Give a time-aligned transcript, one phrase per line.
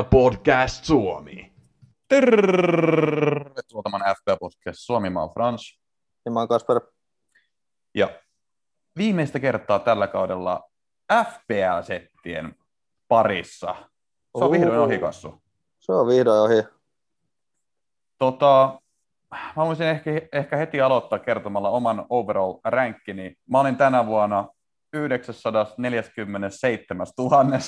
[0.00, 1.52] FPL Podcast Suomi.
[2.08, 5.10] Tervetuloa tämän FPL Podcast Suomi.
[5.10, 5.80] Mä oon Frans.
[6.24, 6.80] Ja mä oon Kasper.
[7.94, 8.08] Ja
[8.96, 10.70] viimeistä kertaa tällä kaudella
[11.12, 12.54] FPL-settien
[13.08, 13.74] parissa.
[14.38, 15.42] Se on vihdoin ohi, Kassu.
[15.78, 16.62] Se on vihdoin ohi.
[18.18, 18.80] Tota,
[19.56, 23.34] mä voisin ehkä, ehkä heti aloittaa kertomalla oman overall-ränkkini.
[23.50, 24.48] Mä olin tänä vuonna
[24.92, 27.58] 947 000.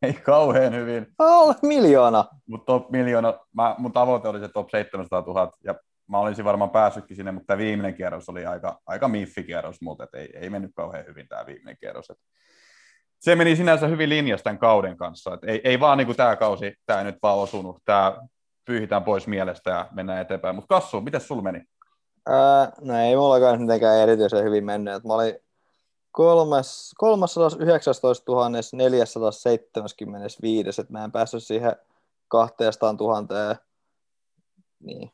[0.06, 1.06] Ei kauhean hyvin.
[1.18, 2.24] Oh, miljoona.
[2.46, 5.74] Mutta top miljoona, mä, mun tavoite oli se top 700 000, ja
[6.08, 10.28] mä olisin varmaan päässytkin sinne, mutta tämä viimeinen kierros oli aika, aika miffi-kierros, mutta ei,
[10.34, 12.10] ei mennyt kauhean hyvin tämä viimeinen kierros.
[12.10, 12.18] Et
[13.18, 15.34] se meni sinänsä hyvin linjassa tämän kauden kanssa.
[15.34, 18.16] Et ei, ei vaan niin tämä kausi, tämä nyt vaan osunut, tämä
[18.64, 20.54] pyyhitään pois mielestä ja mennään eteenpäin.
[20.54, 21.62] Mutta Kassu, miten sulla meni?
[22.28, 24.94] Ää, no ei mullakaan mitenkään erityisen hyvin mennyt.
[24.94, 25.34] Et mä olin
[26.12, 28.32] 319
[28.72, 31.76] 475, että mä en päässyt siihen
[32.28, 33.56] 200 000,
[34.80, 35.12] niin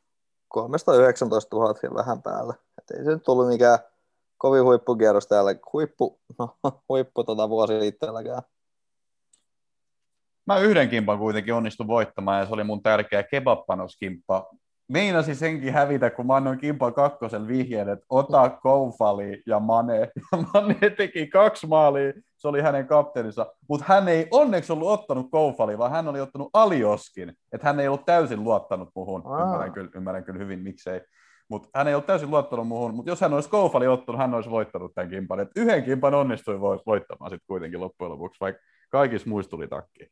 [0.49, 2.55] 319 000 ja vähän päälle.
[2.79, 3.79] Et ei se nyt tullut mikään
[4.39, 6.57] kovin huippukierros täällä, huippu, no,
[6.89, 8.43] huippu tota vuosi itselläkään.
[10.47, 14.51] Mä yhden kimpan kuitenkin onnistun voittamaan ja se oli mun tärkeä kebabpanoskimppa
[14.89, 19.99] meinasin senkin hävitä, kun mä annoin Kimpa kakkosen vihjeen, että ota Koufali ja Mane.
[20.33, 23.47] Ja Mane teki kaksi maalia, se oli hänen kapteenissa.
[23.69, 27.33] Mutta hän ei onneksi ollut ottanut Koufali, vaan hän oli ottanut Alioskin.
[27.53, 29.23] Että hän ei ollut täysin luottanut muhun.
[29.43, 31.01] Ymmärrän kyllä, ymmärrän kyllä hyvin, miksei.
[31.49, 34.51] Mutta hän ei ollut täysin luottanut muuhun, mutta jos hän olisi Koufali ottanut, hän olisi
[34.51, 35.41] voittanut tämän kimpan.
[35.41, 40.09] Et yhden kimpan onnistui voittamaan sitten kuitenkin loppujen lopuksi, vaikka kaikissa muissa tuli takki.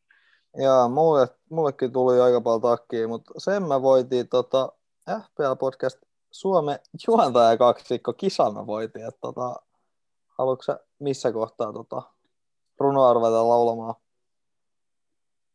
[0.57, 4.73] Joo, mulle, mullekin tuli aika paljon takkiä, mutta sen mä voitin tota,
[5.11, 5.99] FPL Podcast
[6.31, 9.57] Suomen juontaja kaksikko kisan mä voitin, että tota,
[10.39, 12.03] haluatko missä kohtaa tota,
[12.81, 13.95] runoa ruveta laulamaan?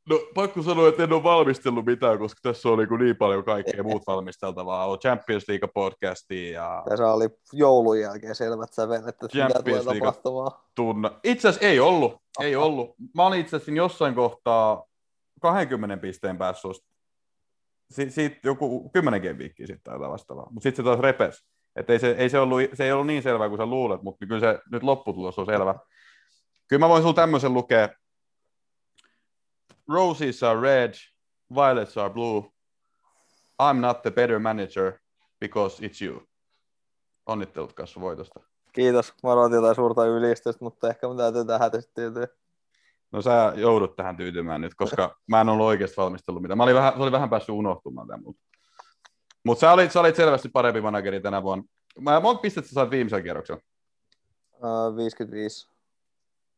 [0.10, 4.08] No pakko sanoa, että en ole valmistellut mitään, koska tässä oli niin paljon kaikkea muut
[4.08, 4.88] valmisteltavaa.
[4.88, 6.84] On Champions League podcastia ja...
[6.90, 11.12] Tässä oli joulun jälkeen selvät sävelet, että Champions mitä tulee Tunna.
[11.24, 12.22] Itse asiassa ei ollut.
[12.40, 12.96] Ei ollut.
[13.16, 14.89] Mä olin itse asiassa jossain kohtaa
[15.40, 16.68] 20 pisteen päässä
[17.92, 21.46] si- siitä joku 10 gameviikkiä sitten tai vastaavaa, mutta sitten se taas repes.
[21.76, 24.26] Että ei se, ei se, ollut, se ei ollut niin selvää kuin sä luulet, mutta
[24.26, 25.76] kyllä se nyt lopputulos on selvä.
[26.68, 27.90] Kyllä mä voin sulla tämmöisen lukea.
[29.90, 30.94] Roses are red,
[31.56, 32.42] violets are blue.
[33.62, 34.94] I'm not the better manager
[35.40, 36.24] because it's you.
[37.26, 38.40] Onnittelut kanssa voitosta.
[38.74, 39.14] Kiitos.
[39.24, 42.28] Mä odotin jotain suurta ylistystä, mutta ehkä mun täytyy tähän tyytyä.
[43.12, 46.58] No sä joudut tähän tyytymään nyt, koska mä en ollut oikeasti valmistellut mitään.
[46.58, 48.42] Mä olin vähän, se oli vähän päässyt unohtumaan tämä mutta
[49.46, 51.64] Mutta sä olit, sä olit selvästi parempi manageri tänä vuonna.
[52.00, 53.62] Mä, monta pistettä sä sait viimeisellä kierroksella?
[54.54, 55.70] Uh, 55.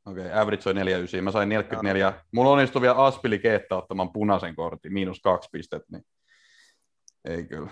[0.06, 1.24] Okei, okay, average oli 49.
[1.24, 2.06] Mä sain 44.
[2.06, 2.14] Ja.
[2.32, 6.06] Mulla onnistui vielä Aspili Keetta ottamaan punaisen kortin, miinus kaksi pistettä, niin
[7.26, 7.70] ei kyllä.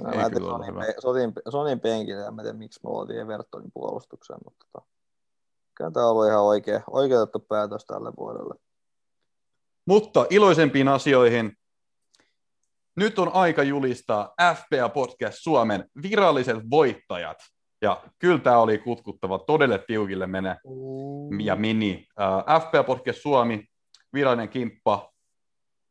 [0.00, 0.50] No, ei kyllä
[1.00, 4.86] Sonin, pe- Sonin, penkillä, ja mä tiedän miksi me oltiin Evertonin puolustukseen, mutta tota,
[5.74, 8.54] Kyllä tämä on ollut ihan oikea, oikeutettu päätös tälle vuodelle.
[9.86, 11.52] Mutta iloisempiin asioihin.
[12.96, 17.38] Nyt on aika julistaa FPA Podcast Suomen viralliset voittajat.
[17.82, 20.56] Ja kyllä tämä oli kutkuttava, todelle tiukille mene
[21.44, 22.06] ja mini.
[22.20, 23.64] Uh, FPA Podcast Suomi,
[24.12, 25.10] virallinen kimppa.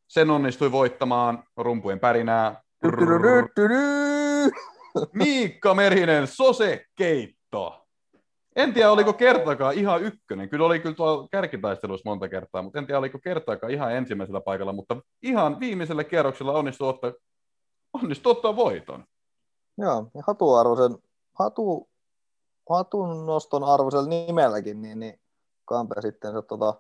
[0.08, 2.62] Sen onnistui voittamaan rumpujen pärinää.
[5.14, 7.83] Miikka Merinen, Sose Keitto.
[8.56, 10.50] En tiedä, oliko kertaakaan ihan ykkönen.
[10.50, 14.74] Kyllä oli kyllä tuolla kärkitaistelussa monta kertaa, mutta en tiedä, oliko kertaakaan ihan ensimmäisellä paikalla,
[14.74, 17.12] mutta ihan viimeisellä kierroksella onnistui ottaa,
[17.94, 19.06] onnistui ottaa voiton.
[19.78, 20.98] Joo, ja hatuarvoisen,
[21.34, 21.90] hatu,
[22.70, 25.20] hatun noston arvoisella nimelläkin, niin, niin
[25.66, 26.74] Kampe sitten se tota,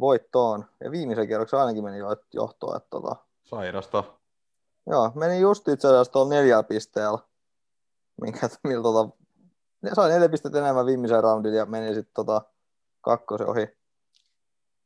[0.00, 0.64] voittoon.
[0.84, 1.98] Ja viimeisen kierroksen ainakin meni
[2.34, 2.76] johtoon.
[2.76, 4.04] Että, tota, Sairasta.
[4.86, 7.18] Joo, meni just itse asiassa tuolla neljällä pisteellä,
[8.20, 9.16] minkä, millä tota,
[9.82, 12.42] ne sai neljä pistettä enemmän viimeisen roundin ja meni sitten tota
[13.00, 13.68] kakkosen ohi.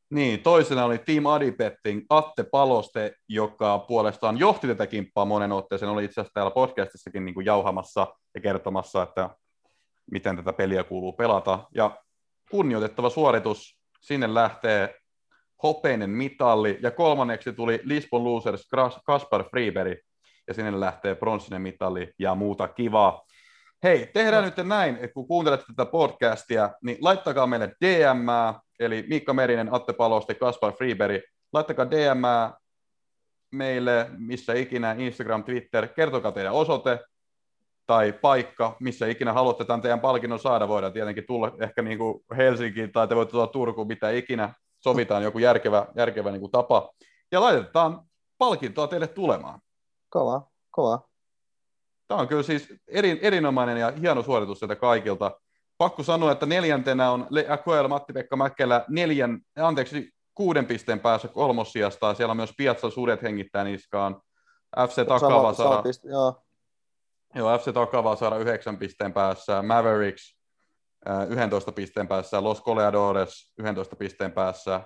[0.09, 5.91] Niin, toisena oli Team Adipetting Atte Paloste, joka puolestaan johti tätä kimppaa monen otteeseen.
[5.91, 9.29] Oli itse asiassa täällä podcastissakin niin kuin jauhamassa ja kertomassa, että
[10.11, 11.59] miten tätä peliä kuuluu pelata.
[11.75, 12.03] Ja
[12.51, 14.95] kunnioitettava suoritus, sinne lähtee
[15.63, 16.79] hopeinen mitalli.
[16.81, 18.67] Ja kolmanneksi tuli Lisbon Losers
[19.05, 19.97] Kaspar Freeberg,
[20.47, 23.25] ja sinne lähtee pronssinen mitalli ja muuta kivaa.
[23.83, 24.49] Hei, tehdään no.
[24.49, 28.27] nyt näin, että kun kuuntelette tätä podcastia, niin laittakaa meille DM,
[28.79, 31.21] eli Miikka Merinen, Atte Paloste, Kaspar Freeberg,
[31.53, 32.21] laittakaa DM
[33.51, 36.99] meille, missä ikinä, Instagram, Twitter, kertokaa teidän osoite
[37.85, 42.23] tai paikka, missä ikinä haluatte tämän teidän palkinnon saada, voidaan tietenkin tulla ehkä niin kuin
[42.37, 44.53] Helsinkiin tai te voitte tulla Turkuun, mitä ikinä.
[44.79, 46.93] sovitaan joku järkevä, järkevä niin kuin tapa
[47.31, 48.01] ja laitetaan
[48.37, 49.59] palkintoa teille tulemaan.
[50.09, 51.12] Kova, kova.
[52.07, 55.39] Tämä on kyllä siis eri, erinomainen ja hieno suoritus sieltä kaikilta.
[55.77, 62.13] Pakko sanoa, että neljäntenä on AKL Matti-Pekka Mäkelä neljän, anteeksi, kuuden pisteen päässä kolmossijasta.
[62.13, 64.21] Siellä on myös Piazza Sudet hengittää niskaan.
[64.87, 66.43] FC Takava saada, joo.
[67.35, 69.61] Joo, FC Takava saada yhdeksän pisteen päässä.
[69.61, 70.37] Mavericks
[71.29, 72.43] 11 pisteen päässä.
[72.43, 74.81] Los Coleadores 11 pisteen päässä.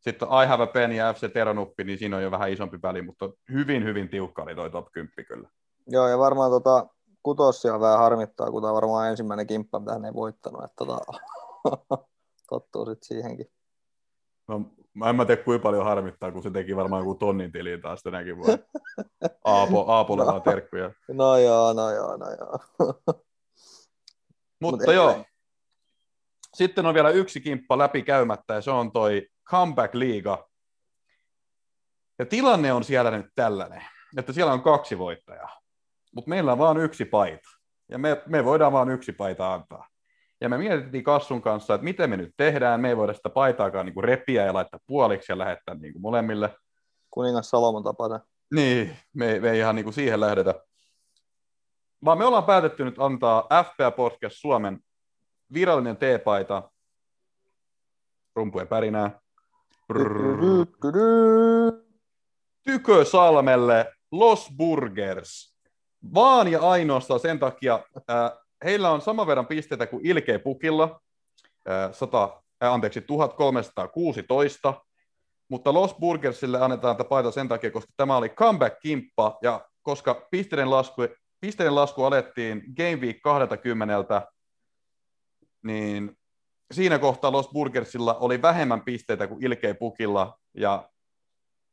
[0.00, 3.02] Sitten I Have a Pen ja FC Teronuppi, niin siinä on jo vähän isompi väli,
[3.02, 5.48] mutta hyvin, hyvin tiukka oli toi top 10 kyllä.
[5.92, 6.86] Joo, ja varmaan tota,
[7.22, 11.18] kutossia vähän harmittaa, kun tämä varmaan ensimmäinen kimppa, mitä hän ei voittanut, että tota,
[12.50, 13.46] tottuu sitten siihenkin.
[14.48, 14.60] No,
[14.94, 18.02] mä en mä tiedä kuinka paljon harmittaa, kun se teki varmaan joku tonnin tiliin taas
[18.02, 18.58] tänäkin vuonna.
[19.44, 20.90] Aapo, Aapolle vaan terkkuja.
[21.08, 22.58] No joo, no joo, no joo.
[24.62, 25.24] Mutta Mut joo,
[26.54, 30.48] sitten on vielä yksi kimppa läpi käymättä, ja se on toi Comeback Liiga.
[32.18, 33.84] Ja tilanne on siellä nyt tällainen,
[34.18, 35.59] että siellä on kaksi voittajaa,
[36.14, 37.48] mutta meillä on vain yksi paita.
[37.88, 39.88] Ja me, me voidaan vain yksi paita antaa.
[40.40, 42.80] Ja me mietittiin Kassun kanssa, että miten me nyt tehdään.
[42.80, 46.02] Me ei voida sitä paitaakaan niin kuin repiä ja laittaa puoliksi ja lähettää niin kuin
[46.02, 46.56] molemmille.
[47.10, 48.20] Kuningas Salomon tapana.
[48.54, 50.54] Niin, me, me ei ihan niin kuin siihen lähdetä.
[52.04, 54.80] Vaan me ollaan päätetty nyt antaa FPA Podcast Suomen
[55.52, 56.70] virallinen T-paita
[58.36, 59.20] rumpujen pärinää.
[62.64, 65.49] Tykö Salmelle Los Burgers.
[66.14, 67.80] Vaan ja ainoastaan sen takia,
[68.10, 68.30] äh,
[68.64, 71.00] heillä on saman verran pisteitä kuin Ilkeä Pukilla,
[71.70, 74.84] äh, 100, äh, anteeksi, 1316,
[75.48, 80.70] mutta Los Burgersille annetaan tätä paita sen takia, koska tämä oli comeback-kimppa, ja koska pisteiden
[80.70, 81.02] lasku,
[81.40, 84.22] pisteiden lasku alettiin Game Week 20,
[85.62, 86.16] niin
[86.72, 90.90] siinä kohtaa Los Burgersilla oli vähemmän pisteitä kuin Ilkei Pukilla, ja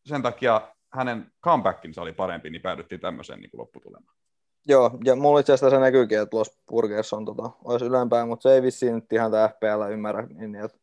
[0.06, 4.17] sen takia hänen comebackinsa oli parempi, niin päädyttiin tämmöiseen niin lopputulemaan.
[4.68, 8.44] Joo, ja mulla itse asiassa se näkyykin, että Los Burgers on, tota, olisi ylempää, mutta
[8.44, 10.78] se ei vissiin nyt ihan tämä FPL ymmärrä, niin, että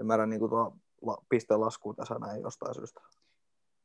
[0.00, 0.76] ymmärrä niin tuo
[1.28, 3.00] pistelasku tässä näin jostain syystä.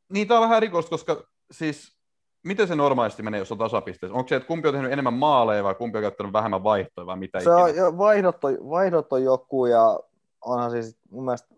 [0.10, 2.00] Niin, tämä on vähän rikosta, koska siis
[2.44, 4.18] miten se normaalisti menee, jos on tasapisteessä?
[4.18, 7.18] Onko se, että kumpi on tehnyt enemmän maaleja vai kumpi on käyttänyt vähemmän vaihtoja vai
[7.18, 7.88] mitä se ikinä?
[7.88, 10.00] On, vaihdot, on, vaihdot on joku ja
[10.46, 11.56] onhan siis mun mielestä,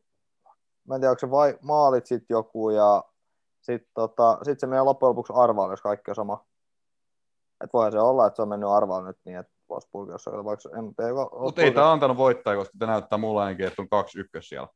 [0.88, 3.04] mä en tiedä, onko se vai, maalit sitten joku ja
[3.62, 6.46] sitten tota, sit se menee loppujen lopuksi arvaan, jos kaikki on sama.
[7.64, 10.70] Että voihan se olla, että se on mennyt arvaan nyt niin, että Wolfsburgissa on vaikka...
[11.40, 14.68] Mutta ei, tämä antanut voittaa, koska te näyttää mulla ainakin, että on kaksi ykkös siellä.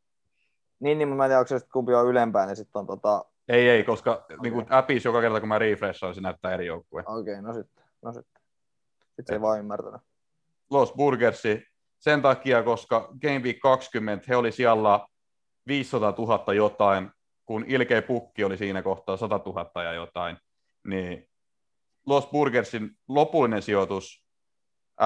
[0.79, 3.69] Niin, niin mä en tiedä, onko se kumpi on ylempää, niin sitten on tota, ei,
[3.69, 4.37] ei, koska okay.
[4.43, 7.09] niin kuin appis joka kerta kun mä refreshaan, se näyttää eri joukkueen.
[7.09, 7.83] Okei, okay, no sitten.
[8.01, 8.41] No sitten.
[8.99, 10.01] Sitten se ei vaan ymmärtänyt.
[10.71, 11.63] Los Burgersi
[11.99, 15.07] sen takia, koska Game Week 20 he oli siellä
[15.67, 17.11] 500 000 jotain,
[17.45, 20.37] kun Ilkei Pukki oli siinä kohtaa 100 000 ja jotain,
[20.87, 21.27] niin
[22.05, 24.25] Los Burgersin lopullinen sijoitus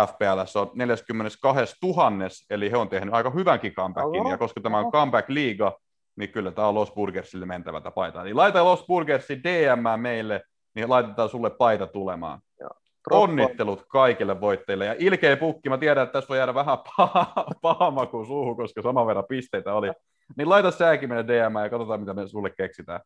[0.07, 2.11] FPL on 42 000,
[2.49, 4.31] eli he on tehnyt aika hyvänkin comebackin, Oho.
[4.31, 5.79] ja koska tämä on comeback-liiga,
[6.15, 8.23] niin kyllä tämä on Los Burgersille mentävältä paitaa.
[8.23, 10.41] Niin laita Los Burgersi DM meille,
[10.75, 12.39] niin laitetaan sulle paita tulemaan.
[12.59, 12.69] Joo.
[13.11, 14.85] Onnittelut kaikille voitteille.
[14.85, 18.81] Ja ilkeä pukki, mä tiedän, että tässä voi jäädä vähän paha, paha maku suuhun, koska
[18.81, 19.91] saman verran pisteitä oli.
[20.37, 23.01] Niin laita säkin meille DM ja katsotaan, mitä me sulle keksitään.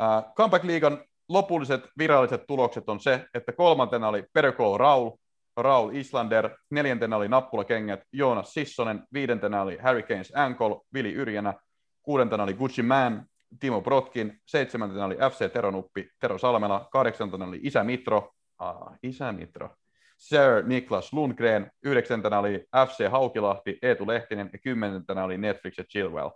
[0.00, 5.10] Uh, Comeback Leaguean lopulliset viralliset tulokset on se, että kolmantena oli Perko Raul,
[5.56, 11.54] Raul Islander, neljäntenä oli Nappulakengät Joonas Sissonen, viidentenä oli Hurricanes Ankle, Vili Yrjänä,
[12.02, 13.26] kuudentena oli Gucci Man,
[13.60, 19.70] Timo Brotkin, seitsemäntenä oli FC Teronuppi, Tero Salmela, kahdeksantena oli Isä Mitro, ah, Isä Mitro,
[20.16, 26.30] Sir Niklas Lundgren, yhdeksäntenä oli FC Haukilahti, Eetu Lehtinen ja kymmenentenä oli Netflix ja Chillwell,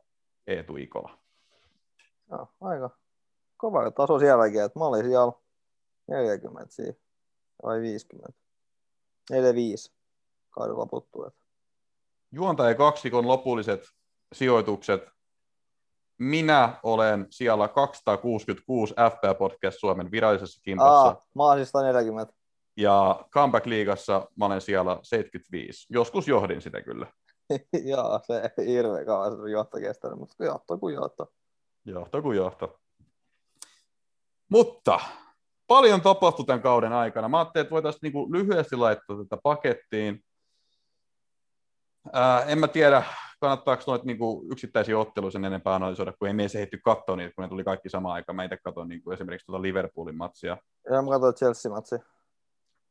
[0.46, 1.18] Eetu Ikola.
[2.30, 3.03] No, aika
[3.64, 5.33] kova taso sielläkin, että mä olin siellä
[6.09, 6.94] 40 siinä,
[7.62, 8.33] vai 50.
[9.30, 9.92] 45
[10.50, 11.26] kauden loputtu.
[12.33, 13.85] Juontaja kaksikon lopulliset
[14.35, 15.02] sijoitukset
[16.18, 21.09] minä olen siellä 266 FP Podcast Suomen virallisessa kimpassa.
[21.09, 22.35] Aa, mä oon siis 140.
[22.76, 25.87] Ja Comeback Liigassa mä olen siellä 75.
[25.90, 27.06] Joskus johdin sitä kyllä.
[27.92, 31.33] Joo, se ei hirveä kauan se johto kestänyt, mutta johto kuin johto.
[31.85, 32.80] Johto kuin johto.
[34.48, 35.00] Mutta
[35.66, 37.28] paljon tapahtui tämän kauden aikana.
[37.28, 40.24] Mä ajattelin, että voitaisiin niinku lyhyesti laittaa tätä pakettiin.
[42.12, 43.02] Ää, en mä tiedä,
[43.40, 44.18] kannattaako noita niin
[44.52, 47.88] yksittäisiä otteluja sen enempää analysoida, kun ei meissä ehty katsoa niitä, kun ne tuli kaikki
[47.88, 48.36] samaan aikaan.
[48.36, 50.56] Mä itse katsoin niin kuin esimerkiksi tuota Liverpoolin matsia.
[50.90, 51.98] Ja mä katsoin Chelsea-matsia.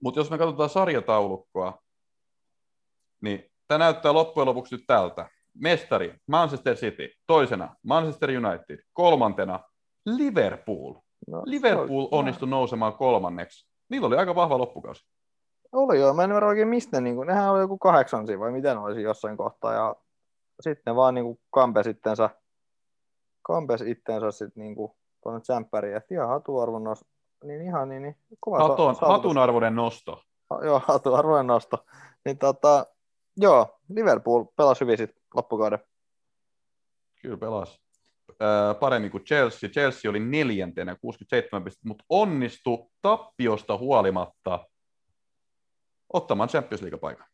[0.04, 1.80] Mutta jos me katsotaan sarjataulukkoa,
[3.22, 5.30] niin tämä näyttää loppujen lopuksi nyt tältä.
[5.54, 9.60] mestari Manchester City, toisena Manchester United, kolmantena
[10.06, 11.03] Liverpool.
[11.28, 13.68] No, Liverpool onnistui nousemaan kolmanneksi.
[13.90, 15.06] Niillä oli aika vahva loppukausi.
[15.72, 18.78] Oli joo, mä en ymmärrä oikein mistä, niin kuin, nehän oli joku kahdeksansi vai miten
[18.78, 19.96] olisi jossain kohtaa, ja
[20.62, 22.30] sitten ne vaan niin kuin kampes itsensä,
[23.42, 24.92] kampes itsensä sitten niin kuin
[25.24, 27.06] tuonne tsemppäriin, että ihan hatuarvon nosto,
[27.44, 29.02] niin ihan niin, niin kova sa- Hatun, saavutus.
[29.18, 30.24] hatunarvoinen nosto.
[30.50, 31.86] Ha- Joo, hatuarvoinen nosto.
[32.26, 32.86] Niin tota,
[33.38, 35.80] joo, Liverpool pelasi hyvin sitten loppukauden.
[37.22, 37.83] Kyllä pelas.
[38.42, 39.70] Öö, paremmin kuin Chelsea.
[39.70, 44.68] Chelsea oli neljäntenä 67 pistettä, mutta onnistui tappiosta huolimatta
[46.14, 47.26] ottamaan Champions League-paikan.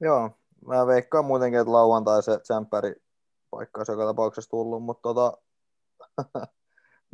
[0.00, 0.30] Joo,
[0.66, 2.94] mä veikkaan muutenkin, että lauantai se tsemppäri
[3.50, 5.32] paikka olisi joka tapauksessa tullut, mutta tota,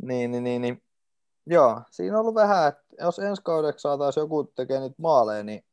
[0.07, 0.83] niin, niin, niin, niin,
[1.45, 5.65] joo, siinä on ollut vähän, että jos ensi kaudeksi saataisiin joku tekee niitä maaleja, niin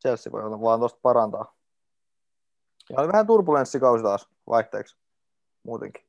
[0.00, 1.54] Chelsea voi vaan tuosta parantaa.
[2.90, 4.96] Ja oli vähän turbulenssikausi taas vaihteeksi
[5.62, 6.04] muutenkin.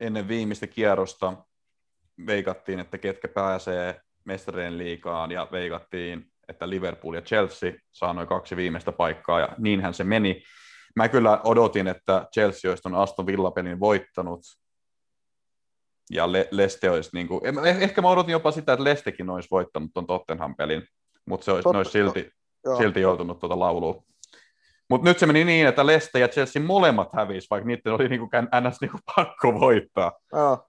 [0.00, 1.36] Ennen viimeistä kierrosta
[2.26, 8.56] veikattiin, että ketkä pääsee mestarien liigaan ja veikattiin, että Liverpool ja Chelsea saa noin kaksi
[8.56, 10.42] viimeistä paikkaa ja niinhän se meni.
[10.96, 14.40] Mä kyllä odotin, että Chelsea olisi ton Aston Villa-pelin voittanut
[16.10, 17.40] ja Le- Leste olisi, niin kuin,
[17.80, 20.82] ehkä mä odotin jopa sitä, että Lestekin olisi voittanut ton Tottenham-pelin,
[21.26, 22.30] mutta se olisi, ne olisi silti,
[22.64, 24.04] Joo, silti joutunut tuota lauluun.
[24.90, 28.28] Mutta nyt se meni niin, että Leste ja Chelsea molemmat hävisi, vaikka niiden oli niinku
[28.68, 28.80] ns.
[28.80, 30.12] Niinku pakko voittaa.
[30.32, 30.66] joo,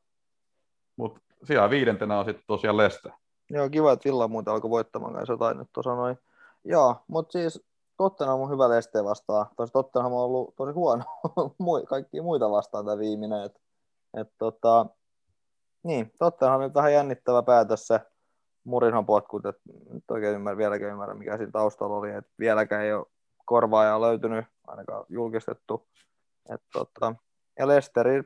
[0.96, 3.10] Mutta siellä viidentenä on sitten tosiaan Leste.
[3.50, 6.18] joo, kiva, että Villa muuten alkoi voittamaan kanssa jotain nyt tuossa noin.
[6.64, 7.62] Joo, mutta siis
[7.98, 9.46] Tottenham on hyvä Leste vastaan.
[9.58, 11.04] Tosi Tottenham on ollut tosi huono
[11.90, 13.44] kaikkia muita vastaan tämä viimeinen.
[13.46, 13.62] Et,
[14.18, 14.86] et tota,
[15.84, 18.00] niin, Tottenham on nyt vähän jännittävä päätös se
[18.64, 22.94] Murinhan potkut, että nyt oikein ymmärrä, vieläkään ymmärrä, mikä siinä taustalla oli, että vieläkään ei
[22.94, 23.06] ole
[23.50, 25.88] korvaajaa löytynyt, ainakaan julkistettu.
[26.50, 27.16] Et tota,
[27.60, 28.24] ja Lesteri,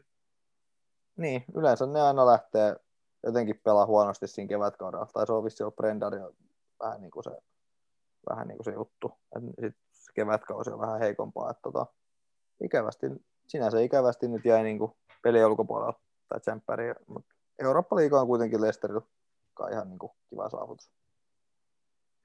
[1.18, 2.76] niin, yleensä ne aina lähtee
[3.24, 5.76] jotenkin pelaa huonosti siinä kevätkaudella, tai se on vissi ollut
[6.12, 6.32] ja
[6.80, 7.32] vähän niin kuin se,
[8.30, 11.86] vähän niin kuin se juttu, että sit se kevätkausi on vähän heikompaa, että tota,
[12.64, 13.08] ikävästi,
[13.48, 16.00] sinänsä ikävästi nyt jäi niin kuin pelien ulkopuolella
[16.30, 19.02] tai tsemppäri, mutta Eurooppa-liiga on kuitenkin Lesterillä
[19.72, 20.92] ihan niin kuin kiva saavutus.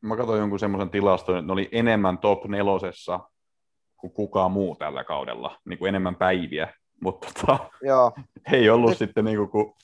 [0.01, 3.21] Mä katsoin jonkun semmoisen tilaston, että ne oli enemmän top nelosessa
[3.97, 8.13] kuin kukaan muu tällä kaudella, niin kuin enemmän päiviä, mutta tota, Joo,
[8.53, 9.75] ei ollut Eik- sitten niin kuin, kuin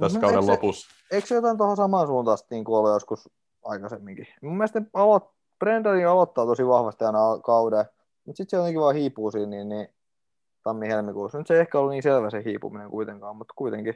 [0.00, 0.88] tässä Mhm, kauden eikö se- lopussa.
[1.12, 3.30] eikö se jotain tuohon samaan suuntaan niin kuin ollut joskus
[3.64, 4.26] aikaisemminkin?
[4.42, 5.24] Mun mielestä ne aloit,
[5.58, 7.84] Brendani aloittaa tosi vahvasti aina kauden,
[8.24, 9.88] mutta sitten se jotenkin vaan hiipuu siinä, niin, niin
[10.62, 11.38] tammi-helmikuussa.
[11.38, 13.94] Nyt se ei ehkä ollut niin selvä se hiipuminen kuitenkaan, mutta kuitenkin.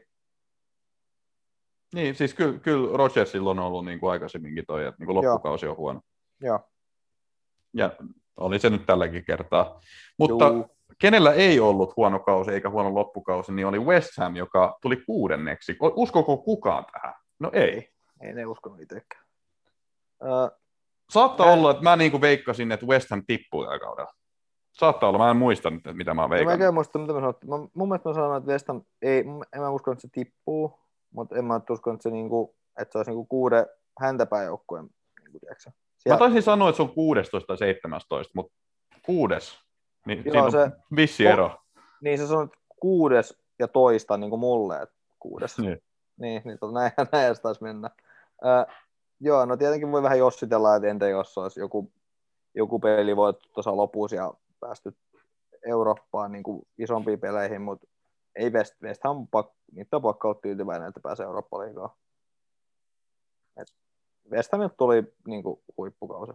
[1.94, 5.32] Niin, siis kyllä, kyllä Rodgersilla on ollut niin kuin aikaisemminkin toi, että niin kuin Joo.
[5.32, 6.00] loppukausi on huono.
[6.40, 6.60] Joo.
[7.74, 7.90] Ja
[8.36, 9.80] oli se nyt tälläkin kertaa.
[10.18, 10.76] Mutta Juu.
[10.98, 15.76] kenellä ei ollut huono kausi eikä huono loppukausi, niin oli West Ham, joka tuli kuudenneksi.
[15.80, 17.14] Uskoko kukaan tähän?
[17.38, 17.90] No ei.
[18.20, 19.24] Ei ne uskonut itsekään.
[20.22, 20.48] Öö,
[21.10, 24.12] Saattaa Mä- olla, että mä niin kuin veikkasin, että West Ham tippuu tällä kaudella.
[24.72, 26.52] Saattaa olla, mä en muista nyt, mitä mä mä en veikannut.
[26.52, 27.36] oikein muista, mitä mä sanoin.
[27.46, 29.18] Mä, mun mielestä mä sanoin, että West Ham, ei,
[29.52, 32.98] en mä usko, että se tippuu, mutta en mä usko, että se, niinku, että se
[32.98, 33.66] olisi niinku kuuden
[34.00, 34.84] häntäpään joukkueen.
[35.24, 35.70] Niinku, tiedätkö?
[35.70, 38.52] Mä Siellä, taisin sanoa, että se on 16 tai 17, mutta
[39.06, 39.58] kuudes.
[40.06, 41.50] Niin Joo, siinä on se- vissi ero.
[42.00, 42.50] Niin se sanoit
[42.80, 45.58] kuudes ja toista niin kuin mulle, että kuudes.
[45.58, 45.82] Niin.
[46.16, 47.90] Niin, niin tota, näin, näin se taisi mennä.
[48.44, 48.72] Ö,
[49.20, 51.92] joo, no tietenkin voi vähän jossitella, että entä jos olisi joku,
[52.54, 54.96] joku peli voitettu tuossa lopussa ja päästy
[55.66, 57.86] Eurooppaan niin kuin isompiin peleihin, mutta
[58.36, 59.28] ei West, West Ham
[59.72, 61.90] niitä on pakko olla tyytyväinen, että pääsee Eurooppa-liigaan.
[63.56, 63.68] Et
[64.30, 66.32] West Hamilta tuli niin kuin, huippukausi.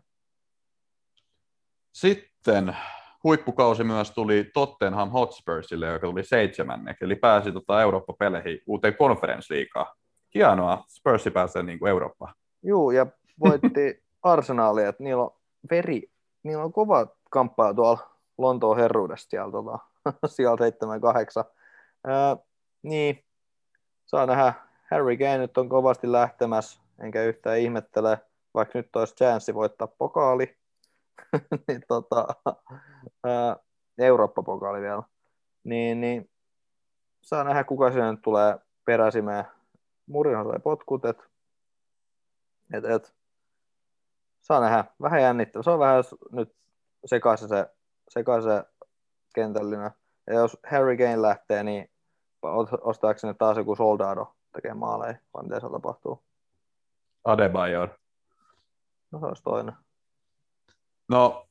[1.93, 2.77] Sitten
[3.23, 9.95] huippukausi myös tuli Tottenham Hotspursille, joka tuli seitsemänneksi, eli pääsi tota Eurooppa-peleihin uuteen konferenssliigaan.
[10.35, 12.33] Hienoa, Spursi pääsee niin kuin Eurooppaan.
[12.63, 13.07] Juu, ja
[13.39, 15.31] voitti Arsenalia, että niillä on
[15.71, 16.11] veri,
[16.43, 19.79] niillä on kova kamppailu tuolla Lontoon herruudesta siellä, tota,
[20.35, 21.54] sieltä 7-8.
[22.83, 23.25] Niin,
[24.05, 24.53] saa nähdä,
[24.91, 28.19] Harry Kane nyt on kovasti lähtemässä, enkä yhtään ihmettele,
[28.53, 30.57] vaikka nyt olisi chanssi voittaa pokaali,
[31.67, 32.27] niin tota,
[33.97, 35.03] Eurooppa-pokaali vielä,
[35.63, 36.29] niin, niin
[37.21, 39.45] saa nähdä, kuka sinne nyt tulee peräsimään.
[40.07, 41.23] Murinhan sai potkut, että
[42.73, 43.15] et, et,
[44.41, 44.85] saa nähdä.
[45.01, 45.63] Vähän jännittävä.
[45.63, 46.55] Se on vähän nyt
[47.05, 47.69] sekaisin se,
[48.09, 48.63] sekaisin se
[49.35, 49.91] kentällinen.
[50.27, 51.89] Ja jos Harry Kane lähtee, niin
[53.15, 56.23] sinne taas joku Soldado tekee maaleja, vai miten se tapahtuu?
[57.25, 57.89] Adebayor.
[59.11, 59.75] No se olisi toinen.
[61.09, 61.47] No,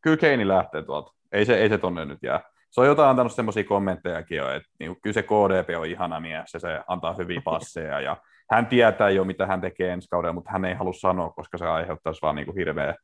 [0.00, 1.12] kyllä Keini lähtee tuolta.
[1.32, 2.40] Ei se, ei se tonne nyt jää.
[2.70, 6.54] Se on jotain antanut semmoisia kommenttejakin jo, että niin, kyllä se KDP on ihana mies
[6.54, 8.16] ja se antaa hyviä passeja ja
[8.50, 11.66] hän tietää jo, mitä hän tekee ensi kaudella, mutta hän ei halua sanoa, koska se
[11.66, 12.94] aiheuttaisi vaan niin kuin hirveä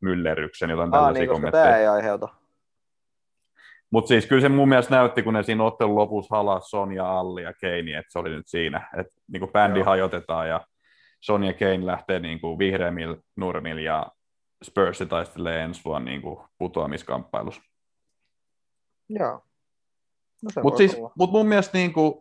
[0.00, 1.64] myllerryksen, jotain Aa, tällaisia niin, kommentteja.
[1.64, 2.28] tämä ei aiheuta.
[3.90, 7.42] Mutta siis kyllä se mun mielestä näytti, kun ne siinä ottelun lopussa halas Sonja, Alli
[7.42, 9.86] ja Keini, että se oli nyt siinä, että niin kuin bändi Joo.
[9.86, 10.60] hajotetaan ja
[11.20, 14.06] Sonja Kane lähtee niin kuin vihreämmillä nurmilla ja
[14.64, 17.62] Spurs taistelee ensi vuonna niin kuin putoamiskamppailussa.
[19.08, 19.42] Joo.
[20.42, 21.12] No Mutta siis, olla.
[21.18, 22.14] mut mun mielestä niin kuin,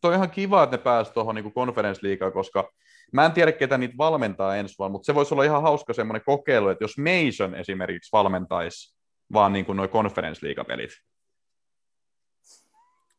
[0.00, 2.72] toi on ihan kiva, että ne pääsivät tuohon niin konferenssliigaan, koska
[3.12, 6.24] mä en tiedä, ketä niitä valmentaa ensi vuonna, mutta se voisi olla ihan hauska semmoinen
[6.26, 8.99] kokeilu, että jos Mason esimerkiksi valmentaisi
[9.32, 9.88] vaan niin kuin noi.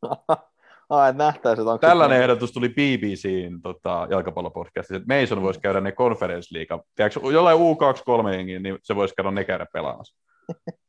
[0.90, 5.60] Ai, että nähtäisi, että onko Tällainen se- ehdotus tuli BBCin tota, jalkapallopodcastissa, että Mason voisi
[5.60, 6.84] käydä ne konferenssliiga.
[6.96, 10.16] Tiedätkö, jollain U23 jengiin, niin se voisi käydä ne käydä pelaamassa.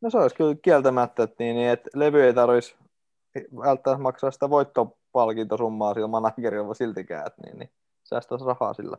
[0.00, 2.76] No se olisi kyllä kieltämättä, että, niin, niin, että levy ei tarvitsisi
[3.56, 7.70] välttämättä maksaa sitä voittopalkintosummaa sillä managerilla siltikään, että niin, niin
[8.04, 8.96] säästäisi rahaa sillä.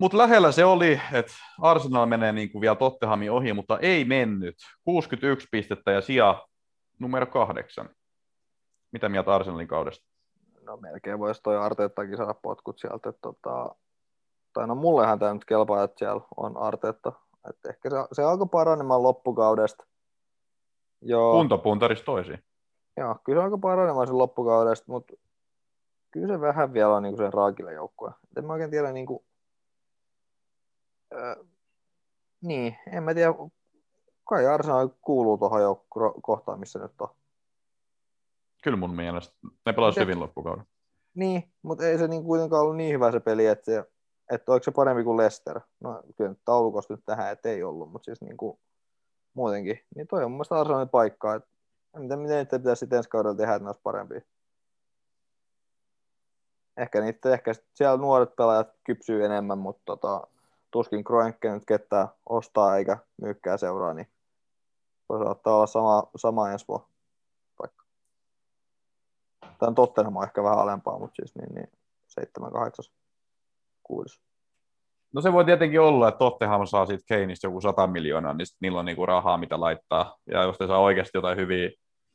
[0.00, 4.56] Mutta lähellä se oli, että Arsenal menee niin kuin vielä Tottenhamin ohi, mutta ei mennyt.
[4.84, 6.46] 61 pistettä ja sija
[6.98, 7.88] numero kahdeksan.
[8.92, 10.06] Mitä mieltä Arsenalin kaudesta?
[10.62, 13.74] No melkein voisi toi Arteettakin saada potkut sieltä, että tota,
[14.52, 17.12] tai no mullehan tämä nyt kelpaa, että siellä on Arteetta.
[17.50, 19.86] Että ehkä se, se alkoi paranemaan loppukaudesta.
[21.02, 22.32] Joo, Kuntopuntaris toisi.
[22.96, 25.12] joo, kyllä se alkoi paranemaan sen loppukaudesta, mutta
[26.10, 28.10] kyllä se vähän vielä on niin sen raakille joukkue.
[28.36, 29.24] En mä oikein tiedä, niin kuin,
[31.14, 31.46] äh,
[32.40, 33.34] niin, en mä tiedä,
[34.24, 37.08] kai Arsenal kuuluu tuohon joukko- kohtaan, missä nyt on.
[38.62, 39.34] Kyllä mun mielestä.
[39.66, 40.64] Ne pelasivat hyvin loppukauden.
[41.14, 43.84] Niin, mutta ei se niin kuitenkaan ollut niin hyvä se peli, että, se,
[44.30, 45.60] että oliko se parempi kuin Leicester.
[45.80, 48.58] No kyllä nyt taulukosta nyt tähän, että ei ollut, mutta siis niin kuin,
[49.34, 49.80] muutenkin.
[49.96, 51.34] Niin toi on mun mielestä Arsenalin paikka.
[51.34, 51.48] Että
[51.98, 54.20] miten, miten niitä pitäisi sitten ensi kaudella tehdä, että ne olisi parempia.
[56.76, 60.26] Ehkä, niitä, ehkä siellä nuoret pelaajat kypsyy enemmän, mutta tota,
[60.70, 64.08] tuskin Kroenke nyt ketään ostaa eikä myykkää seuraa, niin
[65.08, 66.86] voi saattaa olla sama, sama ensi vuonna
[67.58, 67.84] paikka.
[69.58, 71.68] Tämä Tottenham on ehkä vähän alempaa, mutta siis niin, niin
[72.06, 72.84] 7, 8,
[73.82, 74.20] 6.
[75.12, 78.78] No se voi tietenkin olla, että Tottenham saa siitä Keinistä joku 100 miljoonaa, niin niillä
[78.78, 80.16] on niinku rahaa, mitä laittaa.
[80.26, 81.70] Ja jos ne saa oikeasti jotain hyviä,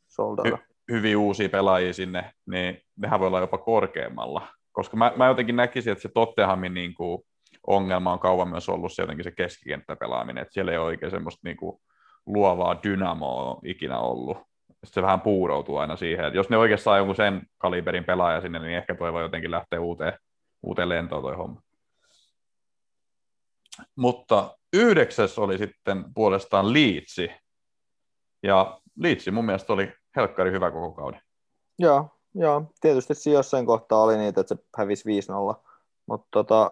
[0.08, 0.58] Soldata.
[0.92, 4.48] hyviä uusia pelaajia sinne, niin nehän voi olla jopa korkeammalla.
[4.72, 7.26] Koska mä, mä jotenkin näkisin, että se Tottenhamin niinku
[7.68, 11.42] ongelma on kauan myös ollut se jotenkin se keskikenttäpelaaminen, että siellä ei ole oikein semmoista
[11.44, 11.82] niinku
[12.26, 14.38] luovaa dynamoa ikinä ollut.
[14.68, 18.42] Sitten se vähän puuroutuu aina siihen, että jos ne oikeasti saa jonkun sen kaliberin pelaaja
[18.42, 20.14] sinne, niin ehkä toi voi jotenkin lähteä uuteen,
[20.64, 21.62] uuteen lentoon toi homma.
[23.96, 27.32] Mutta yhdeksäs oli sitten puolestaan Liitsi.
[28.44, 31.22] Ja Liitsi mun mielestä oli helkkari hyvä koko kauden.
[31.80, 35.22] Joo, joo, tietysti jossain kohtaa oli niitä, että se hävisi
[35.54, 35.64] 5-0,
[36.08, 36.72] mutta tota,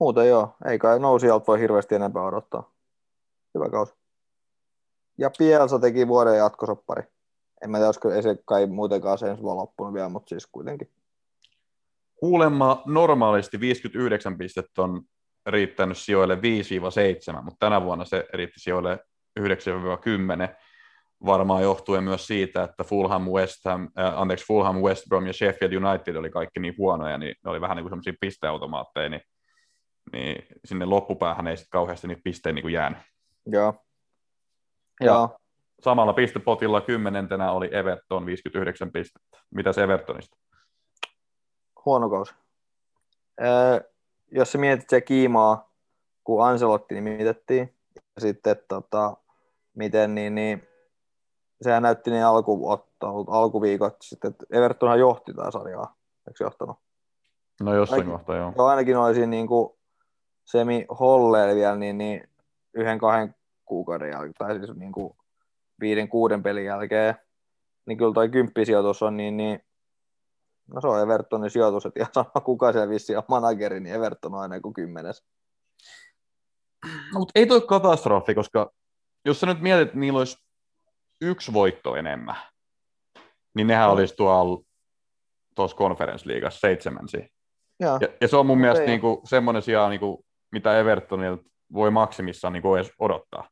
[0.00, 2.70] muuten joo, ei kai nousijalta voi hirveästi enempää odottaa.
[3.54, 3.94] Hyvä kausi.
[5.18, 7.02] Ja Pielsa teki vuoden jatkosoppari.
[7.62, 10.90] En mä tiedä, olisiko ei se kai muutenkaan se ensi loppunut vielä, mutta siis kuitenkin.
[12.14, 15.02] Kuulemma normaalisti 59 pistettä on
[15.46, 16.38] riittänyt sijoille 5-7,
[17.42, 18.98] mutta tänä vuonna se riitti sijoille
[19.40, 19.44] 9-10.
[21.26, 25.72] Varmaan johtuen myös siitä, että Fulham, West Ham, äh, anteeksi, Fulham, West Brom ja Sheffield
[25.72, 29.22] United oli kaikki niin huonoja, niin ne oli vähän niin kuin semmoisia pisteautomaatteja, niin,
[30.12, 32.98] niin sinne loppupäähän ei sitten kauheasti niitä pisteitä niin kuin jäänyt.
[33.46, 33.74] Joo.
[35.00, 35.36] Ja- Joo.
[35.82, 39.38] Samalla pistepotilla kymmenentenä oli Everton 59 pistettä.
[39.54, 40.36] Mitäs Evertonista?
[41.84, 42.34] huono kausi.
[43.42, 43.80] Öö,
[44.32, 45.72] jos sä mietit se kiimaa,
[46.24, 49.16] kun Ancelotti nimitettiin, ja sitten tota,
[49.76, 50.68] miten niin, niin
[51.62, 55.94] sehän näytti niin alkuottelut, alkuviikot, sitten, että Evertonhan johti tätä sarjaa,
[56.28, 56.76] eikö se johtanut?
[57.62, 58.52] No jossain Ainakin- kohtaa joo.
[58.56, 59.70] Joo, ainakin olisi niin kuin
[60.50, 62.28] semi Holle vielä niin, niin
[62.74, 63.34] yhden kahden
[63.64, 65.12] kuukauden jälkeen, tai siis niin kuin
[65.80, 67.14] viiden kuuden pelin jälkeen,
[67.86, 69.60] niin kyllä toi kymppisijoitus on niin, niin
[70.74, 74.34] no se on Evertonin sijoitus, että ihan sama kuka siellä vissiin on manageri, niin Everton
[74.34, 75.24] on aina kuin kymmenes.
[77.12, 78.72] No, mutta ei toi katastrofi, koska
[79.24, 80.36] jos sä nyt mietit, että niillä olisi
[81.20, 82.36] yksi voitto enemmän,
[83.54, 83.92] niin nehän No.
[83.92, 84.62] olisi tuolla
[85.54, 87.28] tuossa konferenssliigassa seitsemänsiä.
[87.80, 91.50] Joo, Ja, ja se on mun Mut mielestä ei- niinku semmoinen sija, niinku, mitä Evertonilta
[91.72, 93.48] voi maksimissaan niinku edes odottaa.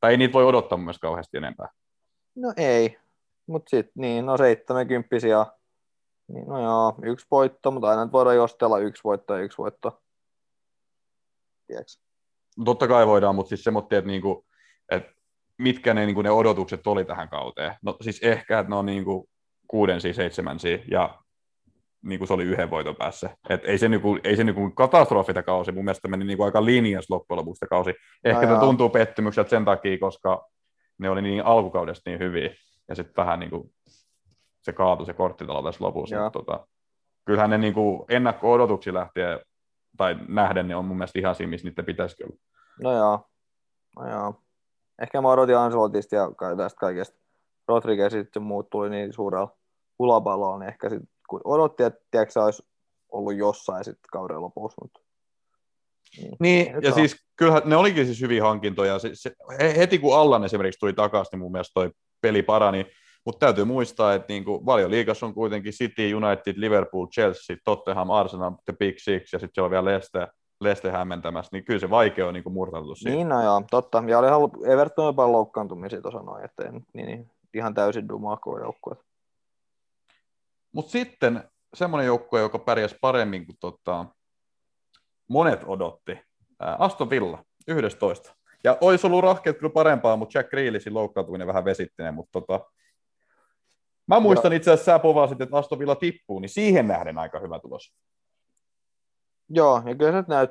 [0.00, 1.68] Tai ei niitä voi odottaa mun mielestä kauheasti enempää.
[2.36, 2.98] no ei,
[3.46, 5.52] mutta sitten niin, no 70 ja
[6.28, 10.02] niin, no joo, yksi voitto, mutta aina nyt voidaan jostella yksi voitto ja yksi voitto.
[11.66, 11.92] tiedätkö?
[12.64, 14.46] Totta kai voidaan, mutta siis semmoinen, että, niinku,
[14.90, 15.12] että
[15.58, 17.74] mitkä ne, niinku, ne odotukset oli tähän kauteen.
[17.82, 19.28] No siis ehkä, että ne on niinku,
[19.68, 21.23] kuudensi, seitsemänsi ja
[22.04, 23.36] niin kuin se oli yhden voiton päässä.
[23.48, 27.10] Et ei se, niinku, ei se niinku katastrofita kausi, mun mielestä meni niinku aika linjas
[27.10, 27.94] loppujen lopuksi kausi.
[28.24, 30.48] Ehkä no se tuntuu pettymykseltä sen takia, koska
[30.98, 32.50] ne oli niin alkukaudesta niin hyviä,
[32.88, 33.72] ja sitten vähän niinku,
[34.62, 36.22] se kaatui se korttitalo tässä lopussa.
[36.22, 36.66] Mutta, tota,
[37.24, 39.40] kyllähän ne niinku ennakko-odotuksi lähtien
[39.96, 42.36] tai nähden ne on mun mielestä ihan siinä, missä niiden pitäisi kyllä.
[42.82, 43.20] No joo,
[43.98, 44.34] no joo.
[45.02, 47.16] Ehkä mä odotin Anselotista ja tästä kaikesta
[47.68, 49.56] Rodriguez sitten muut tuli niin suurella
[49.98, 52.62] hulabalolla, niin ehkä sitten kun odotti, että tiedätkö, olisi
[53.08, 54.82] ollut jossain sitten kauden lopussa.
[54.82, 55.00] Mutta...
[56.18, 56.94] Niin, niin ja on.
[56.94, 58.98] siis kyllähän ne olikin siis hyviä hankintoja.
[58.98, 59.32] Se, se,
[59.76, 62.86] heti kun Allan esimerkiksi tuli takaisin, niin mun mielestä toi peli parani.
[63.26, 68.74] Mutta täytyy muistaa, että niinku valioliigassa on kuitenkin City, United, Liverpool, Chelsea, Tottenham, Arsenal, The
[68.78, 70.26] Big Six ja sitten siellä on vielä Leicester,
[70.60, 73.16] Leicester hämmentämässä, niin kyllä se vaikea on niinku murtautua siihen.
[73.16, 74.04] Niin, no joo, totta.
[74.06, 78.96] Ja oli ollut Everton jopa loukkaantumisia tuossa noin, että niin, niin, ihan täysin dumako joukkue.
[80.74, 84.06] Mutta sitten semmoinen joukkue, joka pärjäsi paremmin kuin tota,
[85.28, 86.18] monet odotti,
[86.60, 88.36] ää, Aston Villa, 11.
[88.64, 92.60] Ja olisi ollut rahkeet kyllä parempaa, mutta Jack Grealishin loukkaantuminen vähän vesittinen, mutta tota,
[94.06, 97.58] Mä muistan itse asiassa, sä povasit, että Aston Villa tippuu, niin siihen nähden aika hyvä
[97.58, 97.94] tulos.
[99.48, 100.50] Joo, ja kyllä se näyt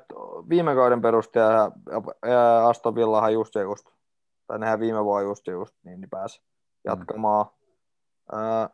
[0.49, 1.71] viime kauden perusteella
[2.25, 3.86] ja Aston Villahan just ja just,
[4.47, 6.41] tai nehän viime vuonna just ja just, niin, niin pääsi
[6.86, 7.45] jatkamaan.
[8.31, 8.39] Mm.
[8.39, 8.69] Äh,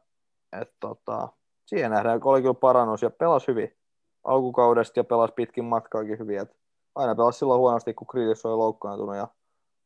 [0.62, 1.29] et, tota,
[1.69, 3.77] siihen nähdään, kun oli kyllä parannus ja pelasi hyvin
[4.23, 6.39] alkukaudesta ja pelasi pitkin matkaakin hyvin.
[6.39, 6.49] Et
[6.95, 9.27] aina pelasi silloin huonosti, kun Kriilis oli loukkaantunut ja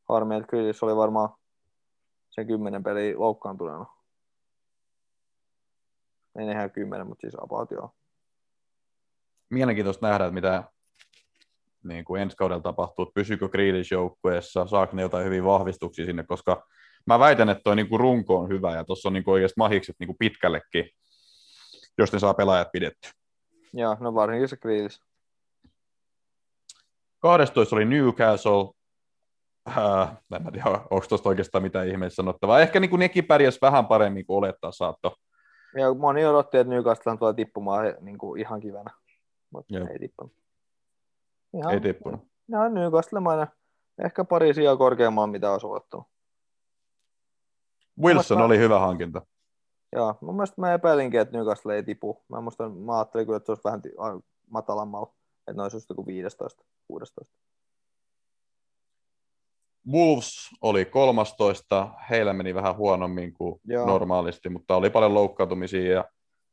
[0.10, 1.30] harmi, että Kriilis oli varmaan
[2.30, 3.86] sen kymmenen peliä loukkaantuneena.
[6.40, 7.90] Ei ihan kymmenen, mutta siis about joo.
[9.50, 10.64] Mielenkiintoista nähdä, että mitä
[11.84, 16.24] niin kuin ensi kaudella tapahtuu, että pysyykö Grealish joukkueessa, saako ne jotain hyvin vahvistuksia sinne,
[16.24, 16.68] koska
[17.06, 19.58] mä väitän, että tuo niin kuin runko on hyvä ja tuossa on niin kuin oikeasti
[19.58, 20.90] mahikset niin kuin pitkällekin,
[21.98, 23.10] jos ne saa pelaajat pidetty.
[23.74, 25.00] Joo, no varsinkin se Grealish.
[27.20, 28.70] 12 oli Newcastle,
[29.78, 32.60] äh, en tiedä, onko tuosta oikeastaan mitään ihmeessä sanottavaa.
[32.60, 35.16] Ehkä niin kuin nekin pärjäs vähän paremmin kuin olettaa saatto.
[35.78, 38.92] Ja moni odotti, että Newcastle tulee tippumaan niin kuin ihan kivänä,
[39.50, 40.34] mutta ei tippunut.
[41.58, 42.22] Ihan, ei tippunut.
[42.48, 43.20] No Newcastle
[44.06, 46.04] ehkä pari sijaa korkeamman, mitä olisi olettu.
[48.02, 48.46] Wilson mä...
[48.46, 49.22] oli hyvä hankinta.
[49.96, 52.24] Joo, mun mielestä mä epäilinkin, että Newcastle ei tipu.
[52.30, 56.06] Mä, musta, mä ajattelin kyllä, että se olisi vähän matalammalla, että ne olisi just joku
[56.06, 57.36] 15, 16.
[59.92, 63.86] Wolves oli 13, heillä meni vähän huonommin kuin Joo.
[63.86, 66.06] normaalisti, mutta oli paljon loukkaantumisia ja,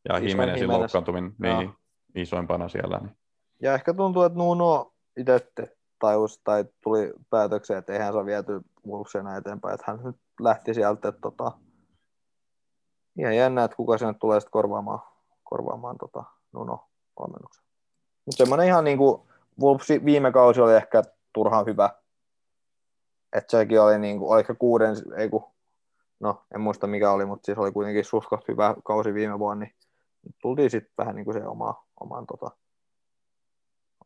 [0.09, 1.73] ja Jimenezin loukkaantuminen niin,
[2.15, 2.99] isoimpana siellä.
[2.99, 3.17] Niin.
[3.63, 5.47] Ja ehkä tuntuu, että Nuno itse
[5.99, 11.09] tajus tai tuli päätökseen, että eihän se viety Wolvesena eteenpäin, että hän nyt lähti sieltä,
[11.09, 11.53] että tota,
[13.19, 15.01] ihan jännä, että kuka sinne tulee sitten korvaamaan,
[15.45, 16.89] korvaamaan tota Nuno
[17.21, 17.65] valmennuksen.
[18.27, 19.23] Mutta semmoinen ihan niin kuin
[19.61, 21.91] Wolves viime kausi oli ehkä turhaan hyvä,
[23.33, 25.45] että sekin oli niin kuin, oliko kuuden, ei kun,
[26.21, 29.77] no en muista mikä oli, mutta siis oli kuitenkin suskot hyvä kausi viime vuonna, niin
[30.43, 32.51] tultiin sitten vähän niin kuin se oma, oman, tota,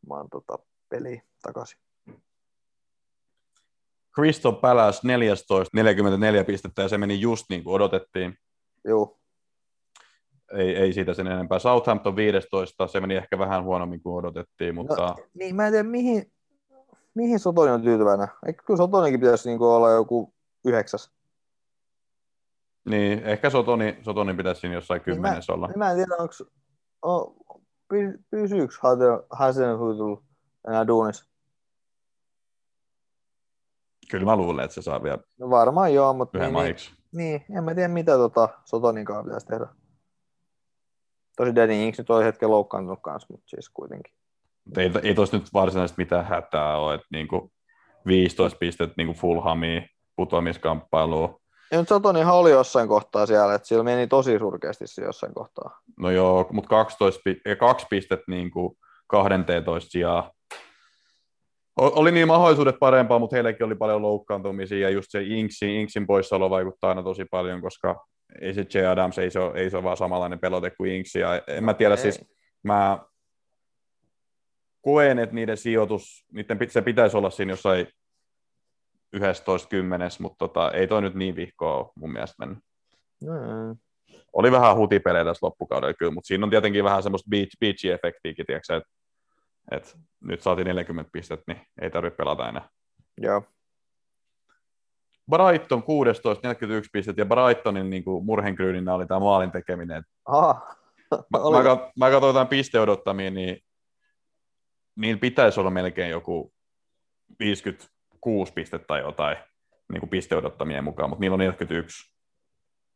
[0.07, 1.79] oman tota, peli takaisin.
[4.15, 8.39] Crystal Palace 14, 44 pistettä ja se meni just niin kuin odotettiin.
[8.85, 9.19] Joo.
[10.53, 11.59] Ei, ei siitä sen enempää.
[11.59, 15.07] Southampton 15, se meni ehkä vähän huonommin kuin odotettiin, mutta...
[15.07, 16.33] No, niin, mä en tiedä, mihin,
[17.15, 18.29] mihin Sotoni on tyytyväinen?
[18.47, 21.11] Eikö kyllä Sotoninkin pitäisi niin olla joku yhdeksäs?
[22.85, 25.69] Niin, ehkä Sotoni, Sotoni pitäisi siinä jossain niin kymmenessä niin olla.
[25.69, 26.35] Mä, mä en tiedä, onko,
[27.03, 27.35] on,
[28.31, 28.75] pysyykö
[29.31, 30.17] Hasenhuitul
[30.69, 31.25] enää duunissa?
[34.11, 36.77] Kyllä mä luulen, että se saa vielä no varmaan joo, mutta niin, niin,
[37.15, 39.67] niin, en mä tiedä mitä tota Sotonin kanssa pitäisi tehdä.
[41.37, 44.15] Tosi Danny Inks nyt oli hetken loukkaantunut kanssa, mutta siis kuitenkin.
[44.65, 47.53] Mutta ei, ei tuossa nyt varsinaisesti mitään hätää ole, että niinku
[48.07, 51.41] 15 pistettä niinku Fulhamiin putoamiskamppailuun.
[51.71, 55.81] Ja nyt Satonihan oli jossain kohtaa siellä, että sillä meni tosi surkeasti se jossain kohtaa.
[55.99, 60.31] No joo, mutta 12, ja kaksi pistettä niin kuin 12 sijaa.
[61.77, 66.51] Oli niin mahdollisuudet parempaa, mutta heillekin oli paljon loukkaantumisia ja just se Inksin, Inksin poissaolo
[66.51, 68.07] vaikuttaa aina tosi paljon, koska
[68.41, 68.87] ei se J.
[68.87, 71.21] Adams, ei se ole, ei se ole vaan samanlainen pelote kuin Inksi.
[71.21, 72.01] Ja en mä tiedä, ei.
[72.01, 72.25] siis
[72.63, 72.99] mä
[74.81, 77.87] koen, että niiden sijoitus, niiden, se pitäisi olla siinä jossain
[79.13, 82.59] 11 kymmenes, mutta tota, ei toi nyt niin vihkoa mun mielestä mennyt.
[83.23, 83.77] Mm.
[84.33, 88.77] Oli vähän hutipelejä tässä loppukaudella kyllä, mutta siinä on tietenkin vähän semmoista beach, beachy-efektiäkin, tiedätkö,
[88.77, 88.91] että
[89.71, 92.69] Et nyt saatiin 40 pistettä, niin ei tarvitse pelata enää.
[93.21, 93.43] Joo.
[95.31, 100.05] Brighton 16, 41 pistettä, ja Brightonin niin kuin murhenkryyninä oli tämä maalin tekeminen.
[100.25, 100.77] Aha.
[101.11, 103.59] Mä, Oli- mä, mä katsoin jotain pisteodottamia, niin
[104.97, 106.53] niillä pitäisi olla melkein joku
[107.39, 109.37] 56 pistettä tai jotain
[109.93, 112.15] niin kuin pisteodottamien mukaan, mutta niillä on 41.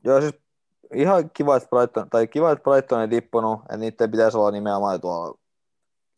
[0.04, 0.34] Joo, siis
[0.94, 5.00] ihan kiva, että Brighton, tai kiva, että Brighton ei tippunut, että niiden pitäisi olla nimenomaan
[5.00, 5.38] tuolla.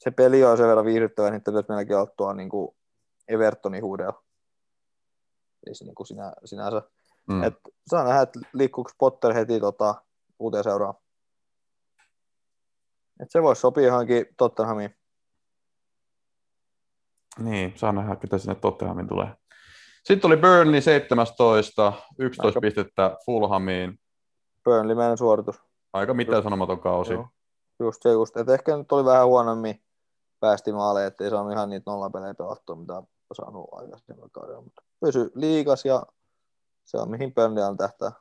[0.00, 2.76] Se peli on sen verran viihdyttävä, että pitäisi melkein tuolla niin kuin
[3.28, 4.22] Evertonin huudella.
[5.64, 6.82] Siis niin kuin sinä, sinänsä.
[7.28, 7.42] Mm.
[7.42, 7.54] Et
[7.90, 9.94] saa nähdä, että liikkuuko Potter heti tota,
[10.38, 10.94] uuteen seuraan.
[13.20, 14.94] Et se voisi sopia johonkin Tottenhamiin.
[17.38, 19.28] Niin, saa nähdä, ketä sinne Tottenhamin tulee.
[20.04, 24.00] Sitten oli Burnley 17, 11 Aika- pistettä Fulhamiin.
[24.64, 25.56] Burnley meidän suoritus.
[25.92, 27.12] Aika mitään sanomaton kausi.
[27.12, 27.28] Joo.
[27.80, 29.82] Just se just, että ehkä nyt oli vähän huonommin
[30.40, 35.30] päästi maaleja, ettei saanut ihan niitä nollapelejä pelattua, mitä on saanut aikaisemmin kaudella, mutta pysy
[35.34, 36.02] liikas ja
[36.84, 38.12] se on mihin Burnley on tähtää.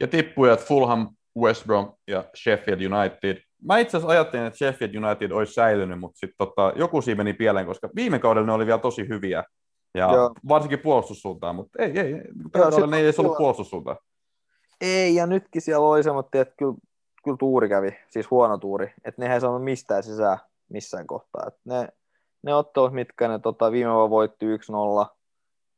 [0.00, 3.42] Ja tippujat Fulham, West Brom ja Sheffield United.
[3.62, 7.32] Mä itse asiassa ajattelin, että Sheffield United olisi säilynyt, mutta sitten tota, joku siinä meni
[7.32, 9.44] pieleen, koska viime kaudella ne oli vielä tosi hyviä.
[9.94, 10.34] Ja Joo.
[10.48, 12.22] varsinkin puolustussuuntaan, mutta ei, ei, ei.
[12.54, 13.96] Joo, ne ei edes ollut puolustussuuntaan.
[14.80, 16.74] Ei, ja nytkin siellä oli semmoinen, että kyllä,
[17.24, 21.44] kyllä tuuri kävi, siis huono tuuri, että ne ei saanut mistään sisään missään kohtaa.
[21.48, 21.88] Et ne,
[22.42, 25.06] ne ottelut, mitkä ne tota, viime vuonna voitti 1-0,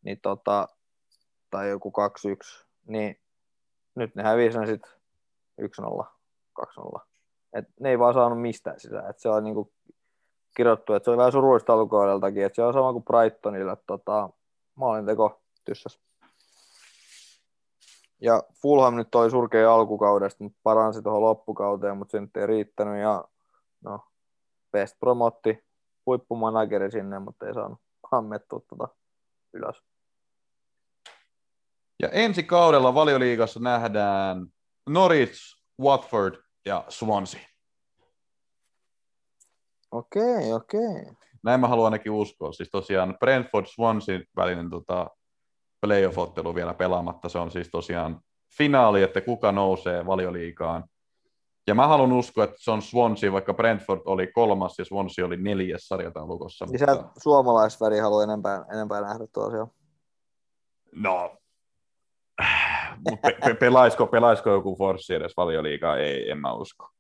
[0.03, 0.69] niin tota,
[1.51, 1.93] tai joku
[2.61, 3.21] 2-1, niin
[3.95, 4.93] nyt ne hävisi ne sitten
[5.63, 6.05] 1-0,
[6.99, 7.01] 2-0.
[7.53, 9.11] Et ne ei vaan saanut mistään sisään.
[9.11, 9.73] Et se on niinku
[10.57, 14.31] kirjoittu, että se oli vähän surullista alkukaudeltakin, että se on sama kuin Brightonilla, että tota,
[14.75, 16.01] maalinteko tyssäs.
[18.21, 23.01] Ja Fulham nyt oli surkea alkukaudesta, mutta paransi tuohon loppukauteen, mutta se nyt ei riittänyt.
[23.03, 23.25] Ja
[23.81, 24.01] no,
[24.73, 25.65] Best promotti
[26.07, 28.95] huippumanageri sinne, mutta ei saanut hammettua tuota
[29.53, 29.83] ylös.
[32.03, 34.47] Ja ensi kaudella valioliigassa nähdään
[34.89, 35.41] Norwich,
[35.81, 36.35] Watford
[36.67, 37.41] ja Swansea.
[39.91, 41.17] Okei, okei.
[41.43, 42.53] Näin mä haluan ainakin uskoa.
[42.53, 45.11] Siis tosiaan Brentford-Swansea välinen tota,
[45.87, 47.29] playoff-ottelu vielä pelaamatta.
[47.29, 48.21] Se on siis tosiaan
[48.57, 50.85] finaali, että kuka nousee valioliigaan.
[51.67, 55.37] Ja mä haluan uskoa, että se on Swansea, vaikka Brentford oli kolmas ja Swansea oli
[55.37, 56.65] neljäs sarjataulukossa.
[56.67, 59.69] Niin sä suomalaisväri haluaa enempää, enempää nähdä tosiaan.
[60.95, 61.37] No,
[63.23, 65.97] pe- pe- pelaisko, pelaisko joku Forssi edes valioliigaa?
[65.97, 66.91] Ei, en mä usko.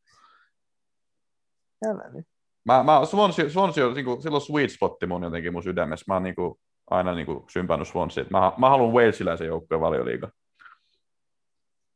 [2.64, 6.04] Mä, mä, Swansea, Swansea on niinku, silloin sweet spotti mun jotenkin mun sydämessä.
[6.08, 8.24] Mä oon niinku, aina niinku sympannut Swansea.
[8.30, 10.28] Mä, mä haluan Walesiläisen joukkueen valioliiga.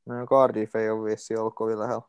[0.06, 2.02] No, Cardiff ei ole vissiin ollut kovin lähellä.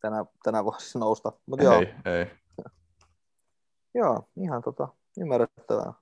[0.00, 1.32] Tänä, tänä vuosi nousta.
[1.46, 2.26] Mutta joo, Ei, ei.
[3.94, 4.88] joo, ihan tota,
[5.20, 5.92] ymmärrettävää.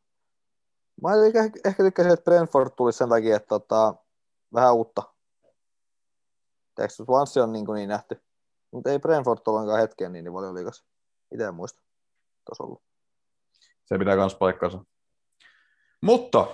[1.02, 3.94] Mä ehkä, ehkä tykkäsin, että Brentford tuli sen takia, että tota,
[4.54, 5.02] vähän uutta.
[6.74, 8.22] Tiedätkö, Swansea on niin, kuin niin nähty.
[8.70, 10.84] Mutta ei Brentford ollenkaan hetkeen niin, niin valioliigassa.
[11.32, 11.82] Itse en muista.
[12.44, 12.82] Tuossa ollut.
[13.84, 14.84] Se pitää myös paikkansa.
[16.02, 16.46] Mutta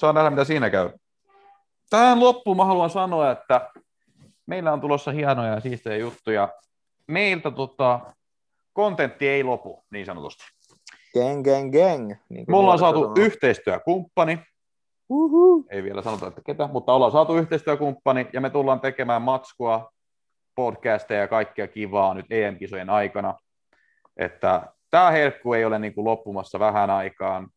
[0.00, 0.90] saa nähdä, mitä siinä käy.
[1.90, 3.70] Tähän loppuun mä haluan sanoa, että
[4.46, 6.48] meillä on tulossa hienoja ja siistejä juttuja.
[7.08, 8.00] Meiltä tota,
[8.72, 10.44] kontentti ei lopu, niin sanotusti.
[11.14, 12.12] Gang, gang, gang.
[12.28, 13.14] Niin Me ollaan nuoret saatu sanoo.
[13.18, 14.38] yhteistyökumppani,
[15.08, 15.66] Uhu.
[15.70, 19.90] ei vielä sanota, että ketä, mutta ollaan saatu yhteistyökumppani ja me tullaan tekemään matskua,
[20.54, 23.34] podcasteja ja kaikkea kivaa nyt EM-kisojen aikana.
[24.16, 27.48] Että tämä herkku ei ole niin kuin loppumassa vähän aikaan.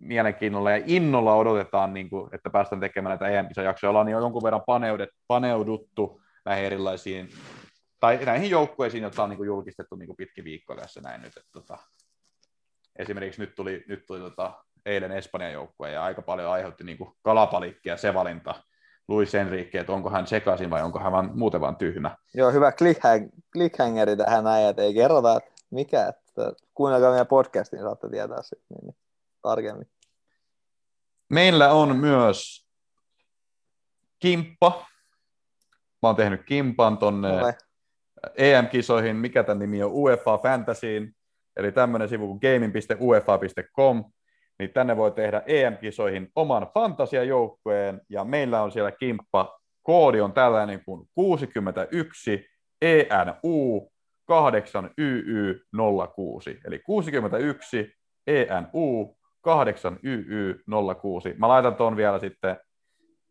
[0.00, 3.90] Mielenkiinnolla ja innolla odotetaan, niin kuin, että päästään tekemään näitä EM-kisajaksoja.
[3.90, 7.28] Ollaan jo jonkun verran paneudet, paneuduttu näihin erilaisiin,
[8.00, 11.36] tai näihin joukkueisiin, jotka on niin kuin julkistettu niin kuin pitki viikko tässä näin nyt.
[11.36, 11.78] Että, tota,
[12.96, 14.52] esimerkiksi nyt tuli, nyt tuli tota,
[14.86, 18.54] eilen Espanjan joukkue ja aika paljon aiheutti niin kuin kalapalikkia se valinta
[19.08, 22.16] Luis Enrique, että onko hän sekaisin vai onko hän vaan, muuten vaan tyhmä.
[22.34, 27.84] Joo, hyvä cliffhang, cliffhangeri tähän näin, että ei kerrota, mikä, että kuunnelkaa meidän podcastin, niin
[27.84, 28.96] saatte tietää sitten niin, niin,
[29.42, 29.88] tarkemmin.
[31.28, 32.68] Meillä on myös
[34.18, 34.86] kimppa.
[36.02, 37.54] Mä oon tehnyt kimpan tonne Ole.
[38.36, 41.16] EM-kisoihin, mikä tämän nimi on, UEFA Fantasyin,
[41.56, 44.04] eli tämmöinen sivu kuin gaming.uefa.com,
[44.58, 50.84] niin tänne voi tehdä EM-kisoihin oman fantasiajoukkueen, ja meillä on siellä kimppa, koodi on tällainen
[50.84, 52.46] kuin 61
[52.82, 53.92] ENU
[54.24, 55.66] 8 YY
[56.14, 57.92] 06, eli 61
[58.26, 60.64] ENU 8 YY
[61.00, 61.34] 06.
[61.38, 62.56] Mä laitan ton vielä sitten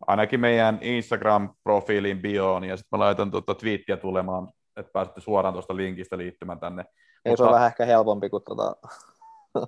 [0.07, 5.75] ainakin meidän Instagram-profiilin bioon, ja sitten mä laitan tuota twiittiä tulemaan että pääsette suoraan tuosta
[5.75, 6.85] linkistä liittymään tänne.
[7.25, 8.75] Ei Mutta- se on vähän ehkä helpompi kuin tota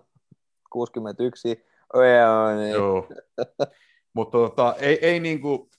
[0.69, 1.47] 61.
[2.57, 2.71] Niin.
[2.71, 3.07] Joo.
[4.13, 5.69] Mutta tota, ei, ei, niinku,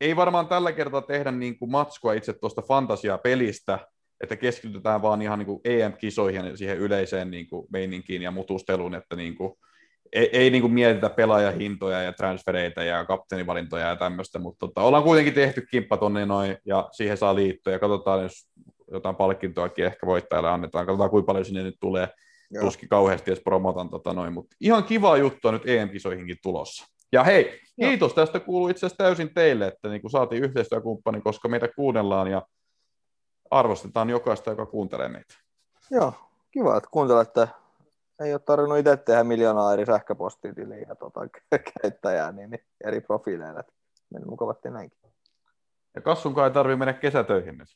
[0.00, 3.78] ei varmaan tällä kertaa tehdä niinku matskua itse tuosta fantasiapelistä,
[4.20, 9.58] että keskitytään vaan ihan niinku EM-kisoihin ja siihen yleiseen niinku meininkiin ja mutusteluun, että niinku,
[10.12, 15.34] ei, ei niinku mietitä pelaajahintoja ja transfereita ja kapteenivalintoja ja tämmöistä, mutta tota, ollaan kuitenkin
[15.34, 18.48] tehty kimppa tonne noin ja siihen saa liittyä ja katsotaan, jos
[18.92, 22.08] jotain palkintoakin ehkä voittajalle annetaan, katsotaan kuinka paljon sinne nyt tulee,
[22.50, 22.64] Joo.
[22.64, 26.86] tuskin kauheasti edes promotan tota noin, mutta ihan kivaa juttua nyt EM-kisoihinkin tulossa.
[27.12, 27.90] Ja hei, Joo.
[27.90, 32.30] kiitos tästä kuuluu itse asiassa täysin teille, että niin kuin saatiin yhteistyökumppani, koska meitä kuunnellaan
[32.30, 32.42] ja
[33.50, 35.34] arvostetaan jokaista, joka kuuntelee meitä.
[35.90, 36.12] Joo,
[36.50, 37.48] kiva, että kuuntelette.
[38.24, 41.20] Ei ole tarvinnut itse tehdä miljoonaa eri sähköpostitiliä ja tota,
[41.82, 43.60] käyttäjää niin, niin eri profiileille.
[43.60, 43.72] että
[44.10, 44.98] Meni mukavasti näinkin.
[45.94, 47.68] Ja Kassunkaan ei tarvitse mennä kesätöihin nyt.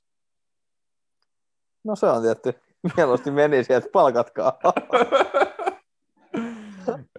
[1.85, 2.55] No se on tietty.
[2.97, 4.59] Mieluusti meni sieltä, palkatkaa.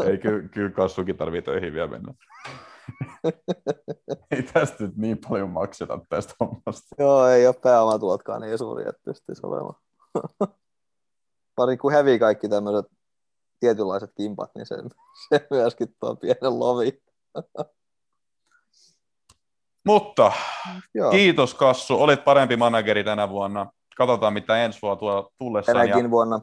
[0.05, 2.13] ei, kyllä, kyllä Kassukin tarvii töihin vielä mennä.
[4.31, 6.95] ei tästä nyt niin paljon makseta tästä hommasta.
[6.99, 9.75] Joo, ei ole pääomatulotkaan niin suuri, että pystyisi olemaan.
[11.55, 12.85] Pari kun hävii kaikki tämmöiset
[13.59, 14.75] tietynlaiset kimpat, niin se,
[15.29, 17.01] se myöskin tuo pienen lovi.
[19.85, 20.31] Mutta
[20.93, 23.71] Joo, kiitos Kassu, olit parempi manageri tänä vuonna.
[23.97, 25.77] Katsotaan mitä ensi vuonna tuo tullessaan.
[25.77, 26.11] tänäkin ja...
[26.11, 26.41] vuonna.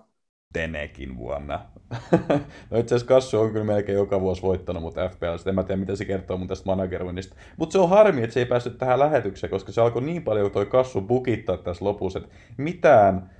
[0.53, 1.61] Tenekin vuonna.
[2.71, 5.81] no itse asiassa Kassu on kyllä melkein joka vuosi voittanut mut FPL, en mä tiedä
[5.81, 7.37] mitä se kertoo mun tästä manageroinnista.
[7.57, 10.51] Mutta se on harmi, että se ei päässyt tähän lähetykseen, koska se alkoi niin paljon
[10.51, 13.31] toi Kassu bukittaa tässä lopussa, että mitään,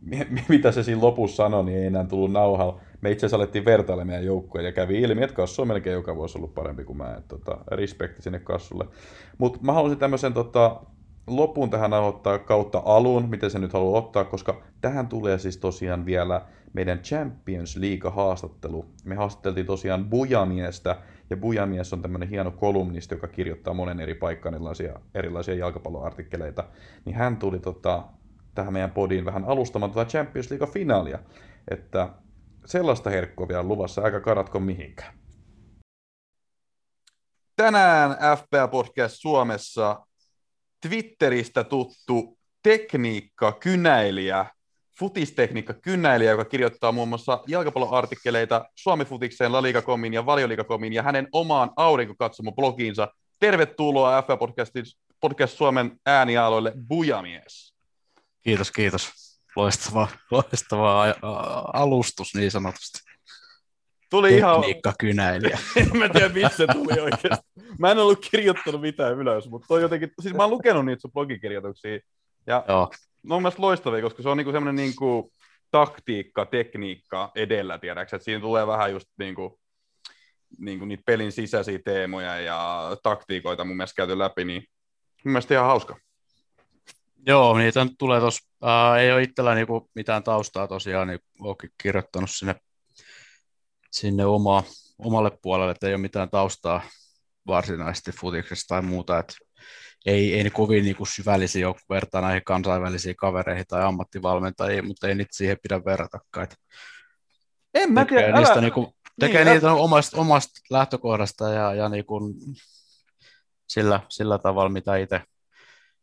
[0.00, 2.80] mi- mitä se siinä lopussa sanoi, niin ei enää tullut nauhalla.
[3.00, 6.16] Me itse asiassa alettiin vertailla meidän joukkoja ja kävi ilmi, että Kassu on melkein joka
[6.16, 7.14] vuosi ollut parempi kuin mä.
[7.18, 8.84] Et, tota, respekti sinne Kassulle.
[9.38, 10.80] Mutta mä haluaisin tämmöisen tota,
[11.26, 16.06] lopun tähän aloittaa kautta alun, miten se nyt haluaa ottaa, koska tähän tulee siis tosiaan
[16.06, 18.86] vielä meidän Champions League-haastattelu.
[19.04, 20.96] Me haastateltiin tosiaan Bujamiestä,
[21.30, 26.64] ja Bujamies on tämmöinen hieno kolumnisti, joka kirjoittaa monen eri paikkaan erilaisia, erilaisia jalkapalloartikkeleita.
[27.04, 28.04] Niin hän tuli tota,
[28.54, 31.18] tähän meidän podiin vähän alustamaan tätä Champions League-finaalia.
[31.68, 32.08] Että
[32.64, 35.14] sellaista herkkua vielä luvassa, aika karatko mihinkään.
[37.56, 40.06] Tänään FPA Podcast Suomessa
[40.88, 44.46] Twitteristä tuttu tekniikka-kynäilijä,
[44.98, 53.08] futistekniikka-kynäilijä, joka kirjoittaa muun muassa jalkapalloartikkeleita Suomi-futikseen, La Liga.comin ja Valioliga.comin ja hänen omaan aurinkokatsomo-blogiinsa.
[53.40, 54.84] Tervetuloa Podcastin,
[55.20, 57.74] Podcast Suomen äänialoille, Bujamies.
[58.42, 59.12] Kiitos, kiitos.
[59.56, 61.14] Loistava, loistava
[61.72, 63.13] alustus niin sanotusti.
[64.14, 65.58] Tuli ihan, Tekniikkakynäilijä.
[65.76, 67.46] en mä tiedä missä se tuli oikeasti.
[67.78, 71.12] Mä en ollut kirjoittanut mitään ylös, mutta toi jotenkin, siis mä oon lukenut niitä sun
[71.12, 71.98] blogikirjoituksia,
[72.46, 72.90] ja Joo,
[73.22, 75.32] ne on myös loistavia, koska se on niinku semmoinen niinku
[75.70, 79.58] taktiikka, tekniikka edellä, tiedäksä, siinä tulee vähän just niinku,
[80.58, 84.64] niinku niitä pelin sisäisiä teemoja ja taktiikoita mun mielestä käyty läpi, niin
[85.24, 85.96] mun mielestä ihan hauska.
[87.26, 88.48] Joo niitä tulee tuossa.
[88.64, 92.54] Äh, ei ole itsellä niinku mitään taustaa tosiaan, niin olenkin kirjoittanut sinne,
[93.94, 94.62] sinne omaa,
[94.98, 96.82] omalle puolelle, että ei ole mitään taustaa
[97.46, 99.34] varsinaisesti futiksesta tai muuta, että
[100.06, 105.08] ei, ei ne kovin niinku syvällisiä ole, kun vertaa näihin kansainvälisiin kavereihin tai ammattivalmentajiin, mutta
[105.08, 106.44] ei niitä siihen pidä verratakaan.
[106.44, 106.56] että
[107.74, 108.60] En mä tekee tiedä, niistä älä...
[108.60, 112.20] niinku, tekee Niin, niitä omasta, omasta lähtökohdasta ja, ja niinku
[113.68, 115.20] sillä, sillä tavalla, mitä itse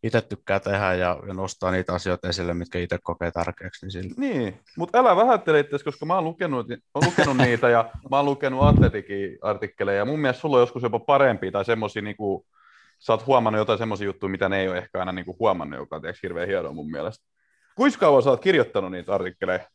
[0.03, 3.85] itse tykkää tehdä ja, ja nostaa niitä asioita esille, mitkä itse kokee tärkeäksi.
[3.85, 4.13] Niin sillä.
[4.17, 8.25] Niin, mutta älä vähättele itse, koska mä oon lukenut, oon lukenut niitä ja mä oon
[8.25, 12.45] lukenut atletikin artikkeleja ja mun mielestä sulla on joskus jopa parempi tai semmosia niinku,
[12.99, 15.95] sä oot huomannut jotain semmoisia juttuja, mitä ne ei ole ehkä aina niinku huomannut, joka
[15.95, 17.25] on tiiäks, hirveän hienoa mun mielestä.
[17.75, 19.69] Kuinka kauan sä oot kirjoittanut niitä artikkeleja?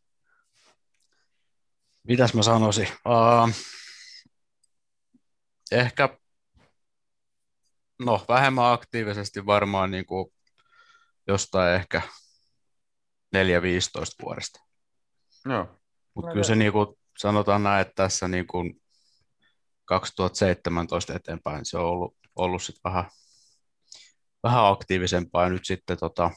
[2.08, 2.88] Mitäs mä sanoisin?
[3.08, 3.50] Uh,
[5.72, 6.08] ehkä
[7.98, 10.32] no, vähemmän aktiivisesti varmaan niin kuin
[11.26, 12.02] jostain ehkä
[13.36, 13.38] 4-15
[14.22, 14.60] vuodesta.
[15.44, 15.80] Joo.
[16.14, 16.86] Mutta kyllä se niin kuin,
[17.18, 18.82] sanotaan näin, että tässä niin kuin
[19.84, 23.04] 2017 eteenpäin se on ollut, ollut sit vähän,
[24.42, 25.44] vähän aktiivisempaa.
[25.44, 26.30] Ja nyt sitten tota,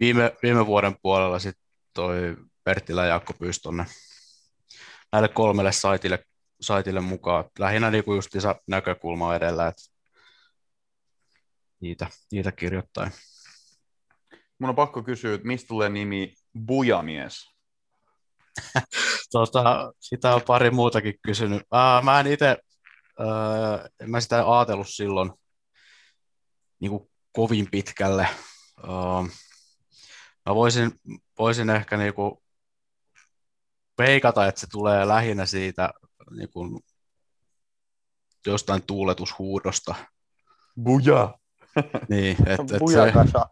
[0.00, 3.86] viime, viime vuoden puolella sitten toi Perttilä ja Jaakko pyysi tonne
[5.12, 6.24] näille kolmelle saitille,
[6.60, 7.44] saitille mukaan.
[7.58, 9.82] Lähinnä niin kuin justiinsa näkökulma edellä, että
[11.80, 13.12] niitä, niitä kirjoittain.
[14.58, 16.34] Mun on pakko kysyä, että mistä tulee nimi
[16.66, 17.50] Bujamies?
[19.32, 21.62] Tota, sitä on pari muutakin kysynyt.
[21.72, 25.32] Ää, mä en itse, ää, en mä sitä ajatellut silloin
[26.80, 28.28] niin kuin kovin pitkälle,
[28.84, 29.28] Uh,
[30.46, 30.92] mä voisin,
[31.38, 32.42] voisin ehkä niinku
[33.96, 35.90] peikata, että se tulee lähinnä siitä
[36.30, 36.80] niinku
[38.46, 39.94] jostain tuuletushuudosta.
[40.82, 41.34] Buja!
[42.08, 43.46] Niin, et, et se, Bujakasa.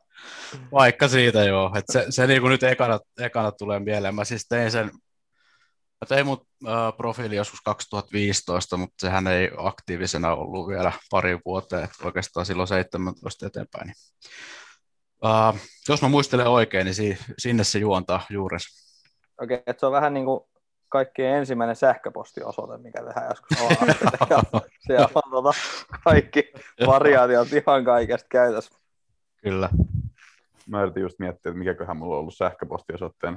[0.72, 4.14] vaikka siitä joo, että se, se niinku nyt ekana, ekana tulee mieleen.
[4.14, 4.86] Mä siis tein sen,
[6.00, 11.84] mä tein mun äh, profiili joskus 2015, mutta sehän ei aktiivisena ollut vielä pari vuoteen,
[11.84, 13.86] että oikeastaan silloin 17 eteenpäin.
[13.86, 13.96] Niin.
[15.24, 15.58] Uh,
[15.88, 18.64] jos mä muistelen oikein, niin si- sinne se juontaa juures.
[19.40, 20.40] Okei, että se on vähän niin kuin
[20.94, 25.50] kaikkien ensimmäinen sähköpostiosoite, mikä tehdään joskus ala Siellä on tota
[26.04, 26.52] kaikki
[26.86, 28.78] variaatiot ihan kaikesta käytössä.
[29.42, 29.68] Kyllä.
[30.68, 33.36] Mä yritin just miettiä, että mikäköhän mulla on ollut sähköpostiosoitteeni.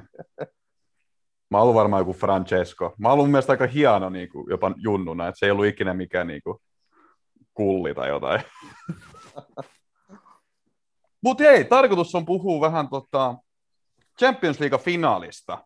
[1.50, 2.96] Mä oon varmaan joku Francesco.
[2.98, 5.94] Mä oon mun mielestä aika hieno niin kuin, jopa junnuna, että se ei ollut ikinä
[5.94, 6.58] mikään niin kuin,
[7.54, 8.42] kulli tai jotain.
[11.24, 13.36] Mutta ei, tarkoitus on puhua vähän tota,
[14.20, 15.58] Champions League-finaalista.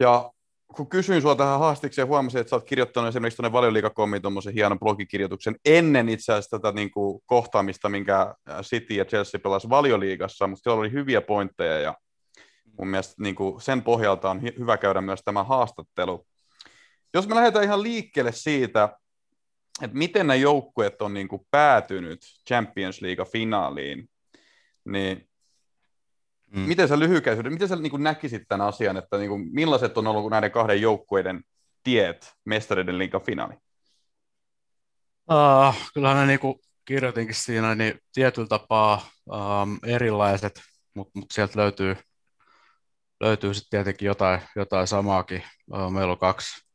[0.00, 0.32] Ja
[0.76, 5.56] kun kysyin sinua tähän haastikseen, huomasin, että oot kirjoittanut esimerkiksi tuonne valioliikakommiin tuommoisen hienon blogikirjoituksen
[5.64, 10.80] ennen itse asiassa tätä niin kuin, kohtaamista, minkä City ja Chelsea pelasivat valioliigassa, mutta siellä
[10.80, 11.94] oli hyviä pointteja ja
[12.78, 16.26] mun mielestä niin kuin, sen pohjalta on hy- hyvä käydä myös tämä haastattelu.
[17.14, 18.88] Jos me lähdetään ihan liikkeelle siitä,
[19.82, 24.08] että miten nämä joukkueet on niin kuin, päätynyt Champions League-finaaliin,
[24.84, 25.29] niin
[26.50, 26.60] Mm.
[26.60, 30.06] Miten sä lyhykäisyyden, miten sä niin kuin näkisit tämän asian, että niin kuin, millaiset on
[30.06, 31.42] ollut näiden kahden joukkueiden
[31.82, 33.54] tiet mestareiden liigan finaali?
[35.30, 40.62] Uh, kyllähän ne niin kuin kirjoitinkin siinä, niin tietyllä tapaa um, erilaiset,
[40.94, 41.96] mutta mut sieltä löytyy,
[43.20, 45.42] löytyy sitten tietenkin jotain, jotain samaakin.
[45.72, 46.66] Uh, meillä on kaksi,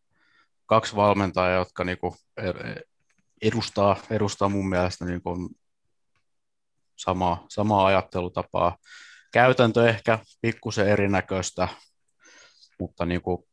[0.66, 2.14] kaksi valmentajaa, jotka niin kuin
[3.42, 5.50] edustaa, edustaa mun mielestä niin kuin
[6.96, 8.78] samaa, samaa ajattelutapaa
[9.36, 11.68] käytäntö ehkä pikkusen erinäköistä,
[12.80, 13.44] mutta niin kuin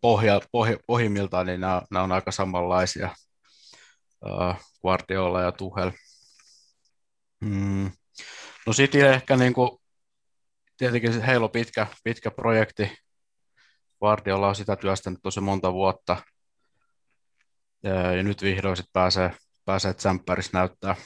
[0.00, 3.14] pohja, pohja, pohjimmiltaan niin nämä, nämä on aika samanlaisia,
[4.24, 5.90] uh, Guardiola ja Tuhel.
[7.40, 7.90] Mm.
[8.66, 9.70] No sitten ehkä niin kuin,
[10.76, 12.98] tietenkin heillä on pitkä, pitkä projekti,
[14.00, 16.16] Guardiola on sitä työstänyt tosi monta vuotta,
[17.82, 20.96] ja, ja nyt vihdoin sit pääsee, pääsee tsemppärissä näyttää,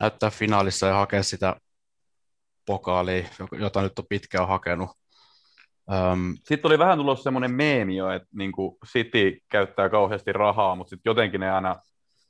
[0.00, 1.56] näyttää finaalissa ja hakea sitä
[2.66, 3.26] pokaali,
[3.58, 4.90] jota nyt on pitkään hakenut.
[5.92, 10.76] Um, sitten oli vähän tullut semmoinen meemi jo, että niin kuin City käyttää kauheasti rahaa,
[10.76, 11.76] mutta sitten jotenkin ne aina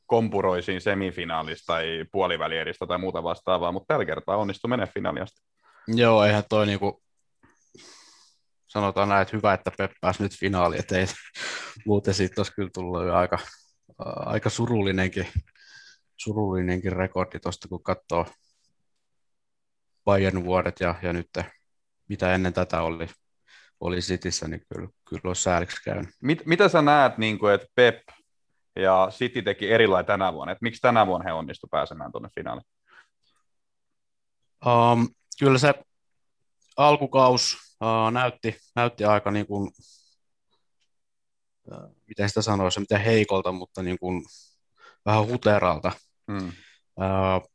[0.07, 5.43] kompuroi siinä semifinaalista tai puolivälieristä tai muuta vastaavaa, mutta tällä kertaa onnistui mennä finaaliasta.
[5.89, 7.03] Joo, eihän toi niinku,
[8.67, 11.07] sanotaan näin, että hyvä, että Pep pääsi nyt finaaliin, että ei,
[11.87, 13.39] muuten siitä olisi kyllä tullut jo aika,
[14.07, 15.27] aika surullinenkin,
[16.17, 18.27] surullinenkin rekordi tuosta, kun katsoo,
[20.05, 21.29] Bayern vuodet ja, ja nyt
[22.09, 23.07] mitä ennen tätä oli,
[23.81, 26.11] oli Cityssä, niin kyllä, kyllä olisi sääliksi käynyt.
[26.23, 27.99] Mit, mitä sä näet, niin kuin, että Pep
[28.77, 30.53] ja City teki erilainen tänä vuonna?
[30.53, 32.67] Että miksi tänä vuonna he onnistu pääsemään tuonne finaaliin?
[34.67, 35.75] Um, kyllä se
[36.77, 39.71] alkukaus uh, näytti, näytti aika niin kuin,
[41.73, 44.25] uh, miten sitä sanoisi, miten heikolta, mutta niin kuin,
[45.07, 45.93] vähän huteralta.
[46.33, 46.49] Hmm.
[46.49, 47.54] Uh,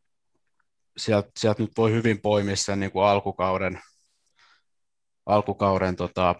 [1.00, 3.82] sieltä, sieltä nyt voi hyvin poimia sen niin kuin alkukauden,
[5.26, 6.36] alkukauden tota,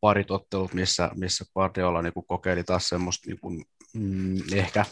[0.00, 4.84] parit ottelut, missä, missä Guardiola niin kuin kokeili taas semmoista niin kuin, mm, ehkä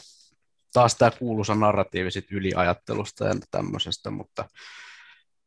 [0.73, 4.49] taas tämä kuuluisa narratiivi sit yliajattelusta ja tämmöisestä, mutta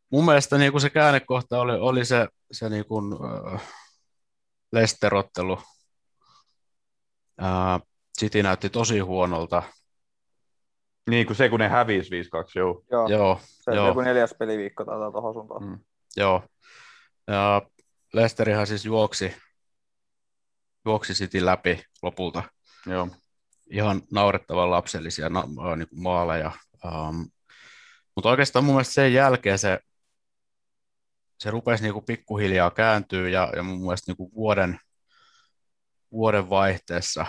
[0.09, 3.13] mun mielestä niin kuin se käännekohta oli, oli se, se niin kuin,
[3.53, 3.61] äh,
[4.71, 5.59] Lesterottelu.
[7.41, 7.81] Äh,
[8.19, 9.63] City näytti tosi huonolta,
[11.09, 12.15] niin kuin se, kun ne hävisi 5-2,
[12.55, 12.83] joo.
[12.91, 13.87] Joo, joo se joo.
[13.87, 15.63] joku neljäs peliviikko taitaa tuohon suuntaan.
[15.63, 15.79] Mm.
[16.17, 16.43] Joo.
[17.27, 17.61] Ja
[18.13, 19.35] Lesterihan siis juoksi,
[20.85, 22.43] juoksi City läpi lopulta.
[22.85, 23.07] Joo.
[23.69, 26.51] Ihan naurettavan lapsellisia na- niin maaleja.
[26.85, 27.29] Um,
[28.15, 29.79] mutta oikeastaan mun mielestä sen jälkeen se,
[31.39, 34.79] se rupesi niin kuin pikkuhiljaa kääntyä ja, ja mun mielestä niin kuin vuoden,
[36.11, 37.25] vuoden vaihteessa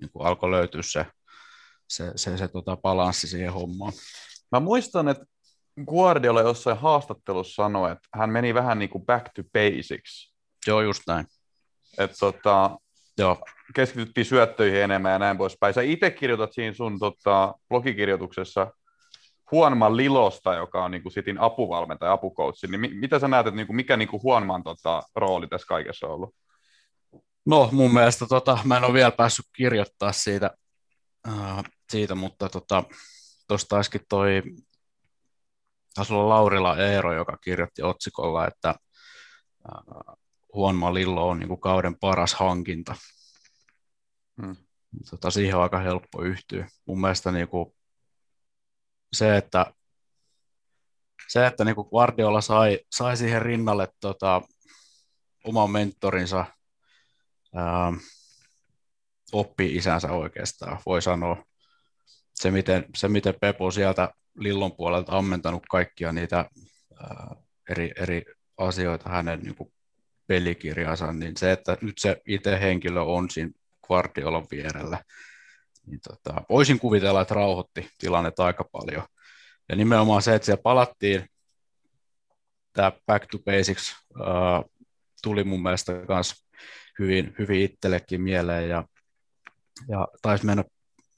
[0.00, 1.06] niin kuin alkoi löytyä se
[1.96, 3.92] se, se, se tota, balanssi siihen hommaan.
[4.52, 5.24] Mä muistan, että
[5.86, 10.34] Guardiola jossain haastattelussa sanoi, että hän meni vähän niin kuin back to basics.
[10.66, 11.26] Joo, just näin.
[11.98, 12.78] Että tota,
[13.18, 13.44] Joo.
[13.74, 15.74] keskityttiin syöttöihin enemmän ja näin poispäin.
[15.74, 18.72] Sä itse kirjoitat siinä sun tota, blogikirjoituksessa
[19.50, 23.56] Huonman Lilosta, joka on niin kuin Sitin apuvalmentaja, apukoutsi, niin mi- mitä sä näet, että
[23.56, 26.34] niin kuin, mikä niin kuin Huonman tota, rooli tässä kaikessa on ollut?
[27.46, 30.50] No mun mielestä tota, mä en ole vielä päässyt kirjoittaa siitä,
[31.28, 32.84] äh, siitä mutta tuosta
[33.48, 34.42] tota, olisikin toi
[35.94, 38.74] taisi olla Laurila Eero, joka kirjoitti otsikolla, että
[40.54, 42.96] Juan Lillo on niin kauden paras hankinta.
[44.42, 44.56] Hmm.
[45.10, 46.68] Tota, siihen on aika helppo yhtyä.
[46.86, 47.74] Mun mielestä niin kuin
[49.12, 49.74] se, että,
[51.28, 54.42] se, että niin kuin Guardiola sai, sai siihen rinnalle tota,
[55.44, 56.44] oman mentorinsa,
[57.54, 57.92] ää,
[59.32, 61.44] oppi isänsä oikeastaan, voi sanoa.
[62.34, 66.36] Se miten, se, miten Pepo sieltä Lillon puolelta ammentanut kaikkia niitä
[67.00, 67.36] ää,
[67.70, 68.24] eri, eri
[68.56, 69.72] asioita hänen niin kuin
[70.26, 73.50] pelikirjansa, niin se, että nyt se itse henkilö on siinä
[73.86, 75.04] Guardiolan vierellä,
[75.86, 79.04] niin tota, voisin kuvitella, että rauhoitti tilannetta aika paljon.
[79.68, 81.26] Ja nimenomaan se, että siellä palattiin,
[82.72, 84.70] tämä back to basics uh,
[85.22, 86.44] tuli mun mielestä myös
[86.98, 88.84] hyvin, hyvin itsellekin mieleen ja,
[89.88, 90.64] ja taisi mennä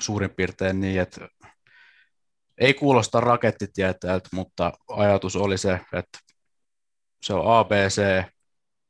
[0.03, 1.29] suurin piirtein niin, että
[2.59, 6.19] ei kuulosta rakettitieteeltä, mutta ajatus oli se, että
[7.23, 8.03] se on ABC,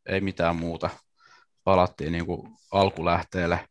[0.09, 0.91] ei mitään muuta.
[1.65, 3.69] Palattiin niin kuin alkulähteelle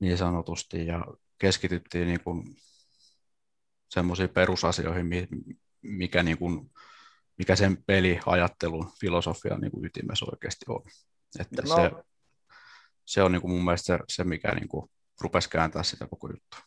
[0.00, 1.04] niin sanotusti ja
[1.38, 2.56] keskityttiin niin kuin
[3.88, 5.06] semmoisiin perusasioihin,
[5.82, 6.70] mikä, niin kuin,
[7.38, 10.82] mikä sen peliajattelun filosofian niin kuin ytimessä oikeasti on.
[11.40, 11.76] Että no.
[11.76, 11.90] se,
[13.04, 14.90] se on niin kuin mun mielestä se, se mikä niin kuin
[15.20, 16.60] rupesi kääntää sitä koko juttua.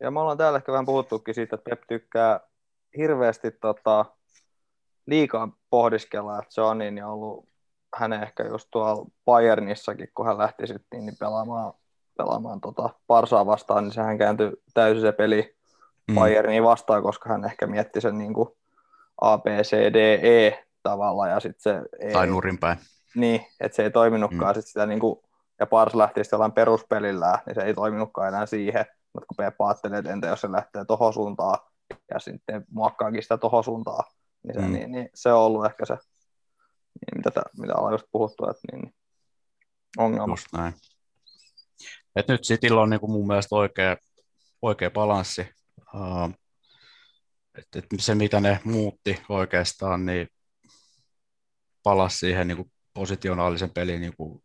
[0.00, 2.40] Ja me ollaan täällä ehkä vähän puhuttukin siitä, että Pep tykkää
[2.96, 4.04] hirveästi tota,
[5.06, 7.48] liikaa pohdiskella, että se on niin ollut
[7.96, 11.72] hänen ehkä just tuolla Bayernissakin, kun hän lähti sitten niin pelaamaan,
[12.18, 15.56] pelaamaan tota Parsaa vastaan, niin sehän kääntyi täysin se peli
[16.08, 16.14] mm.
[16.14, 18.48] Bayerniin vastaan, koska hän ehkä mietti sen niin kuin
[19.20, 22.78] A, B, C, D, E tavalla ja sitten se ei, Tai nurinpäin.
[23.14, 24.60] Niin, että se ei toiminutkaan mm.
[24.60, 25.20] sit sitä niin kuin,
[25.60, 29.60] ja Pars lähti sitten jollain peruspelillä, niin se ei toiminutkaan enää siihen, mutta kun Pep
[29.60, 31.58] ajattelee, että entä jos se lähtee tohon suuntaan
[32.10, 34.04] ja sitten muokkaakin sitä tohon suuntaan,
[34.42, 34.72] niin se, mm.
[34.72, 38.62] niin, niin se on ollut ehkä se, niin mitä, tä, mitä ollaan just puhuttu, että
[38.72, 38.94] niin, niin
[39.98, 40.32] ongelma.
[40.32, 40.74] Just näin.
[42.16, 43.96] Et nyt Cityllä on niin kuin mun mielestä oikea,
[44.62, 45.48] oikea balanssi.
[45.94, 46.34] Uh,
[47.58, 50.28] et, et se, mitä ne muutti oikeastaan, niin
[51.82, 54.42] palasi siihen niin kuin positionaalisen pelin niin kuin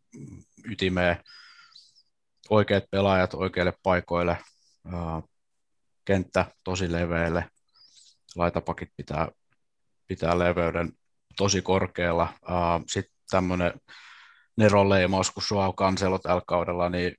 [0.70, 1.16] ytimeen
[2.50, 4.38] oikeat pelaajat oikeille paikoille,
[6.04, 7.50] kenttä tosi leveille,
[8.36, 9.28] laitapakit pitää
[10.06, 10.92] pitää leveyden
[11.36, 12.32] tosi korkealla.
[12.86, 13.72] Sitten tämmöinen
[14.56, 17.14] neronleimaus, kun Suau Cancelo tällä kaudella, niin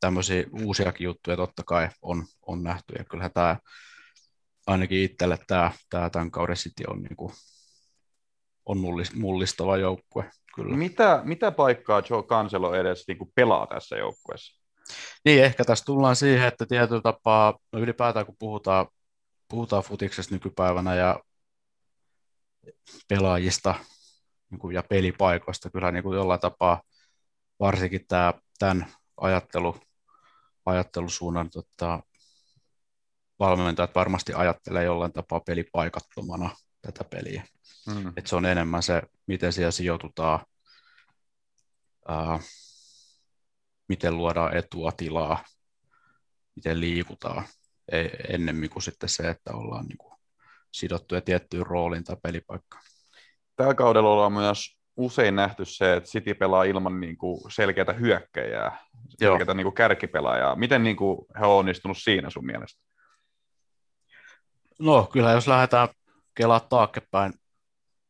[0.00, 2.94] tämmöisiä uusiakin juttuja totta kai on, on nähty.
[2.98, 3.56] Ja kyllähän tämä
[4.66, 7.32] ainakin itselle tämä, tämä tämän kauden City on, niin kuin,
[8.66, 8.78] on
[9.14, 10.30] mullistava joukkue.
[10.54, 10.76] Kyllä.
[10.76, 14.60] Mitä, mitä paikkaa Joe Cancelo edes niin kuin pelaa tässä joukkueessa?
[15.24, 18.86] Niin, ehkä tässä tullaan siihen, että tietyllä tapaa, no ylipäätään kun puhutaan,
[19.48, 21.20] puhutaan futiksesta nykypäivänä ja
[23.08, 23.74] pelaajista
[24.50, 25.70] niin kuin, ja pelipaikoista.
[25.70, 26.82] Kyllä niin kuin jollain tapaa
[27.60, 28.86] varsinkin tämä, tämän
[29.20, 29.76] ajattelu,
[30.66, 32.02] ajattelusuunnan tota,
[33.38, 36.50] valmentajat varmasti ajattelee jollain tapaa pelipaikattomana
[36.82, 37.42] tätä peliä.
[37.86, 38.12] Mm.
[38.16, 40.40] Et se on enemmän se, miten siellä sijoitutaan,
[42.08, 42.40] ää,
[43.88, 45.44] miten luodaan etua, tilaa,
[46.56, 47.44] miten liikutaan,
[47.92, 50.14] ei, ennemmin kuin sitten se, että ollaan niin kuin
[50.72, 52.82] sidottuja tiettyyn rooliin tai pelipaikkaan.
[53.56, 58.78] Tällä kaudella ollaan myös usein nähty se, että City pelaa ilman niin kuin selkeätä hyökkäjää,
[59.18, 60.56] selkeätä niin kuin kärkipelaajaa.
[60.56, 62.82] Miten niin kuin he on onnistunut siinä sun mielestä?
[64.78, 65.88] No kyllä jos lähdetään
[66.34, 67.34] kelaa taaksepäin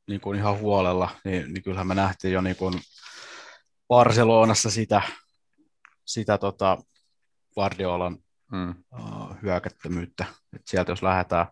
[0.08, 2.74] niin kuin ihan huolella, niin, niin kyllähän me nähtiin jo niin kuin
[3.88, 5.02] Barcelonassa sitä,
[6.06, 6.78] sitä tota
[7.54, 8.18] Guardiolan
[8.50, 8.84] hmm.
[8.92, 10.24] uh, hyökättömyyttä.
[10.52, 11.46] Et sieltä jos lähdetään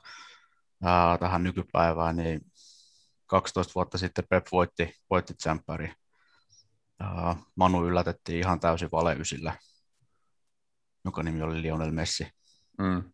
[0.85, 2.41] ää, tähän nykypäivään, niin
[3.27, 5.93] 12 vuotta sitten Pep voitti, voitti tsemppäri.
[7.55, 9.55] Manu yllätettiin ihan täysin valeysillä,
[11.05, 12.33] jonka nimi oli Lionel Messi.
[12.79, 13.12] Mm,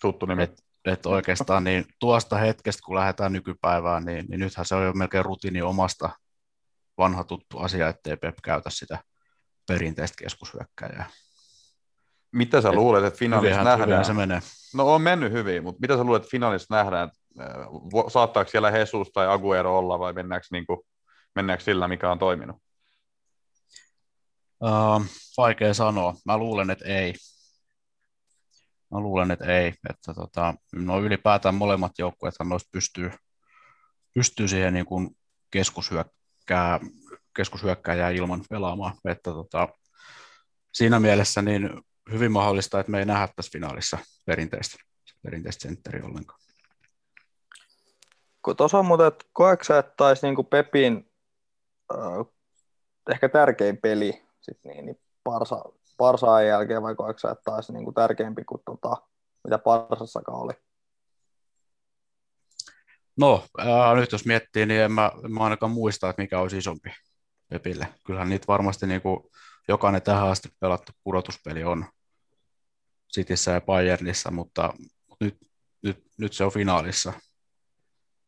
[0.00, 0.42] tuttu nimi.
[0.42, 4.92] Et, et oikeastaan niin tuosta hetkestä, kun lähdetään nykypäivään, niin, niin nythän se on jo
[4.92, 6.10] melkein rutiini omasta
[6.98, 8.98] vanha tuttu asia, ettei Pep käytä sitä
[9.66, 11.10] perinteistä keskushyökkäjää.
[12.32, 14.04] Mitä sä luulet, että finaalissa nähdään?
[14.04, 14.40] se menee.
[14.74, 17.10] No on mennyt hyvin, mutta mitä sä luulet, että finaalissa nähdään?
[17.40, 17.48] Äh,
[18.08, 20.80] saattaako siellä Jesus tai Aguero olla vai mennäänkö, niin kuin,
[21.34, 22.56] mennäänkö sillä, mikä on toiminut?
[24.64, 25.04] Uh,
[25.36, 26.14] vaikea sanoa.
[26.24, 27.14] Mä luulen, että ei.
[28.94, 29.74] Mä luulen, että ei.
[29.90, 33.10] Että tota, no ylipäätään molemmat joukkueet noista pystyy,
[34.14, 35.16] pystyy siihen niin kuin
[35.50, 36.80] keskushyökkää,
[37.36, 38.94] keskushyökkääjää ilman pelaamaan.
[39.04, 39.68] Että tota,
[40.74, 41.70] siinä mielessä niin
[42.12, 44.76] hyvin mahdollista, että me ei nähdä tässä finaalissa perinteistä,
[45.22, 46.40] perinteistä sentteriä ollenkaan.
[48.42, 51.10] kun tuossa on muuten, että koetko sä, että taisi niin Pepin
[51.94, 52.26] äh,
[53.12, 55.64] ehkä tärkein peli sit niin, niin Parsa,
[55.96, 58.96] Parsaan jälkeen, vai koetko sä, että taisi niin kuin tärkeämpi kuin tota,
[59.44, 60.52] mitä Parsassakaan oli?
[63.16, 66.58] No, ää, nyt jos miettii, niin en mä, en mä ainakaan muista, että mikä olisi
[66.58, 66.90] isompi
[67.48, 67.88] Pepille.
[68.06, 69.20] Kyllähän niitä varmasti niin kuin
[69.68, 71.86] jokainen tähän asti pelattu pudotuspeli on
[73.14, 74.74] Cityssä ja Bayernissa, mutta
[75.20, 75.38] nyt,
[75.82, 77.12] nyt, nyt se on finaalissa.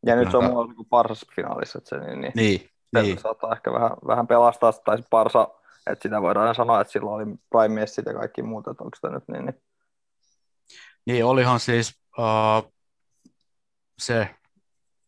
[0.07, 2.61] Ja nyt se on mulla niin Parsas finaalissa, että se niin, niin, niin,
[2.97, 3.19] se niin.
[3.19, 5.49] saattaa ehkä vähän, vähän pelastaa, tai Parsa,
[5.87, 9.09] että sitä voidaan sanoa, että silloin oli Prime Messi ja kaikki muut, että onko sitä
[9.09, 9.63] nyt niin, niin.
[11.07, 12.73] Niin, olihan siis uh,
[13.99, 14.35] se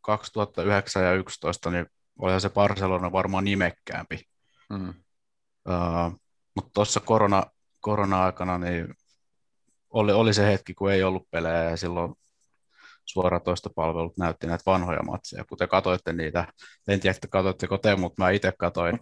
[0.01, 1.87] 2009 ja 2011, niin
[2.19, 4.21] olihan se Barcelona varmaan nimekkäämpi.
[4.71, 4.89] Mm.
[4.89, 6.21] Uh,
[6.55, 7.43] mutta tuossa korona,
[7.81, 8.95] korona-aikana niin
[9.91, 12.15] oli, oli se hetki, kun ei ollut pelejä ja silloin
[13.05, 15.45] suoratoistopalvelut näytti näitä vanhoja matseja.
[15.45, 16.53] Kun te katsoitte niitä,
[16.89, 18.99] en tiedä, että katsoitteko te, mutta mä itse katsoin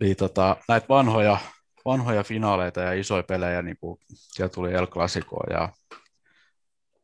[0.00, 1.38] niin tota, näitä vanhoja,
[1.84, 5.72] vanhoja finaaleita ja isoja pelejä, niin kuin siellä tuli El Clasico ja,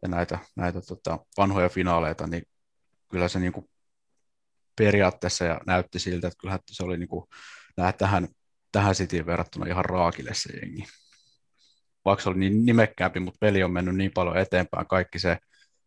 [0.02, 2.42] ja näitä, näitä tota, vanhoja finaaleita, niin
[3.10, 3.66] kyllä se niin kuin
[4.76, 7.26] periaatteessa ja näytti siltä, että kyllähän se oli niin kuin,
[7.98, 8.28] tähän,
[8.72, 10.86] tähän Cityin verrattuna ihan raakille se jengi.
[12.04, 15.38] Vaikka se oli niin nimekkäämpi, mutta peli on mennyt niin paljon eteenpäin, kaikki se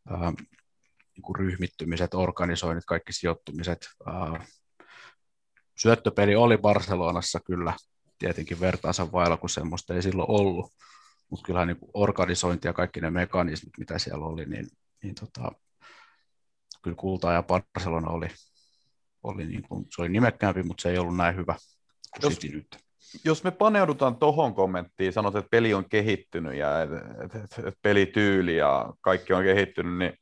[0.09, 0.31] ää,
[1.15, 3.89] niin kuin ryhmittymiset, organisoinnit, kaikki sijoittumiset.
[4.05, 4.45] Ää,
[5.79, 7.73] syöttöpeli oli Barcelonassa kyllä
[8.19, 10.73] tietenkin vertaansa vailla, kun semmoista ei silloin ollut,
[11.29, 14.67] mutta kyllähän niin kuin organisointi ja kaikki ne mekanismit, mitä siellä oli, niin,
[15.03, 15.51] niin tota,
[16.81, 18.27] kyllä Kulta ja Barcelona oli,
[19.23, 21.55] oli niin kuin, se oli nimekkäämpi, mutta se ei ollut näin hyvä
[22.13, 22.77] kuin jos, City nyt.
[23.25, 26.89] Jos me paneudutaan tuohon kommenttiin, sanot, että peli on kehittynyt ja et,
[27.35, 30.13] et, et pelityyli ja kaikki on kehittynyt, niin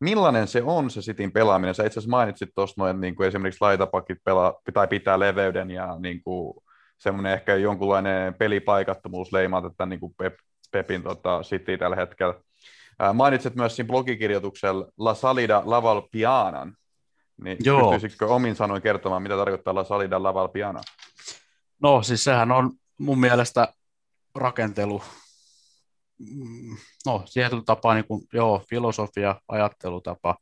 [0.00, 1.74] millainen se on se Cityn pelaaminen?
[1.74, 5.96] Sä itse asiassa mainitsit tuossa noin, niin kuin esimerkiksi laitapakit pelaa, pitää pitää leveyden ja
[5.98, 6.54] niin kuin,
[6.98, 10.34] semmoinen ehkä jonkunlainen pelipaikattomuus leimaa tätä niin kuin Pep,
[10.70, 12.34] Pepin tota, City tällä hetkellä.
[13.14, 16.76] Mainitsit myös siinä blogikirjoituksella La Salida Laval Pianan,
[17.44, 17.90] niin Joo.
[17.90, 20.80] pystyisikö omin sanoin kertomaan, mitä tarkoittaa La Salida Laval Piana?
[21.82, 23.74] No siis sehän on mun mielestä
[24.34, 25.02] rakentelu,
[27.06, 30.36] no tietyllä tapaa niin kuin, joo, filosofia, ajattelutapa,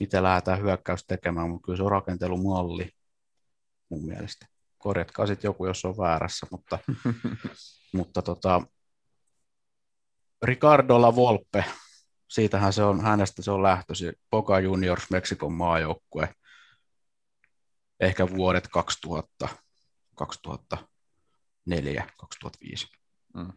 [0.00, 2.90] miten lähdetään hyökkäys tekemään, mutta kyllä se on rakentelumalli
[3.88, 4.46] mun mielestä.
[4.78, 6.78] Korjatkaa sitten joku, jos on väärässä, mutta,
[7.96, 8.62] mutta tota,
[10.42, 11.64] Ricardo La Volpe
[12.28, 14.12] siitähän se on, hänestä se on lähtöisin.
[14.30, 16.34] Boca Juniors, Meksikon maajoukkue,
[18.00, 19.48] ehkä vuodet 2000,
[20.14, 22.86] 2004, 2005
[23.34, 23.52] mm.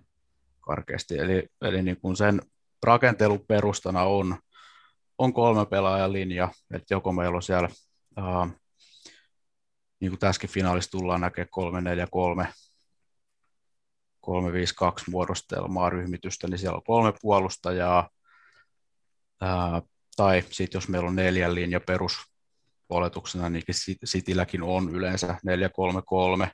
[0.70, 1.18] Karkeasti.
[1.18, 2.42] Eli, eli niin kuin sen
[2.84, 4.38] rakenteluperustana on,
[5.18, 7.70] on kolme pelaajan linja, että joko meillä on siellä,
[8.18, 8.48] uh,
[10.00, 11.50] niin kuin tässäkin finaalissa tullaan näkemään
[12.46, 12.52] 3-4-3,
[14.28, 14.32] 3-5-2
[15.10, 18.10] muodostelmaa ryhmitystä, niin siellä on kolme puolustajaa,
[19.42, 19.82] Ää,
[20.16, 22.18] tai sitten jos meillä on neljän linja perus
[22.90, 23.64] oletuksena, niin
[24.06, 25.28] Citylläkin on yleensä
[26.48, 26.50] 4-3-3,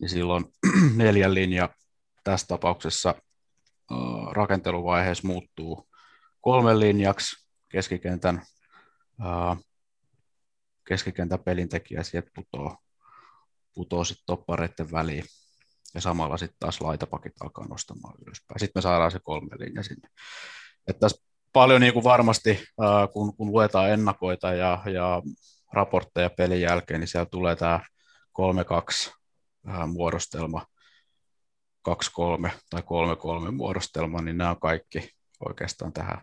[0.00, 0.44] niin silloin
[0.96, 1.68] neljän linja
[2.24, 3.14] tässä tapauksessa
[4.32, 5.88] rakenteluvaiheessa muuttuu
[6.40, 8.42] kolmen linjaksi keskikentän,
[10.88, 12.76] keskikentän pelintekijä sieltä putoo,
[13.74, 15.24] putoo sitten toppareiden väliin
[15.94, 18.60] ja samalla sitten taas laitapakit alkaa nostamaan ylöspäin.
[18.60, 20.08] Sitten me saadaan se kolme linja sinne.
[20.86, 22.64] Että tässä paljon niin kuin varmasti,
[23.12, 25.22] kun, kun luetaan ennakoita ja, ja
[25.72, 27.80] raportteja pelin jälkeen, niin siellä tulee tämä
[29.08, 29.12] 3-2
[29.86, 30.66] muodostelma,
[31.88, 32.82] 2-3 tai
[33.48, 35.10] 3-3 muodostelma, niin nämä on kaikki
[35.48, 36.22] oikeastaan tähän,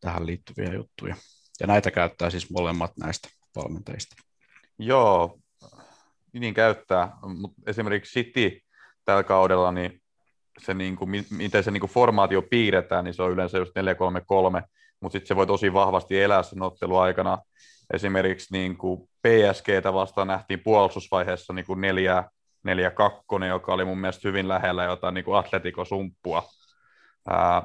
[0.00, 1.16] tähän liittyviä juttuja.
[1.60, 4.16] Ja näitä käyttää siis molemmat näistä valmentajista.
[4.78, 5.38] Joo,
[6.32, 8.60] niin käyttää, mutta esimerkiksi City
[9.04, 10.00] tällä kaudella, niin
[10.58, 14.62] se, niin kuin, miten se niin kuin formaatio piirretään, niin se on yleensä just 4-3-3,
[15.00, 16.58] mutta sitten se voi tosi vahvasti elää sen
[17.02, 17.38] aikana.
[17.94, 22.24] Esimerkiksi niin kuin PSGtä vastaan nähtiin puolustusvaiheessa niin kuin 4
[23.40, 26.42] 4-2, joka oli mun mielestä hyvin lähellä jotain niin kuin Atletico-sumppua.
[27.28, 27.62] Ää,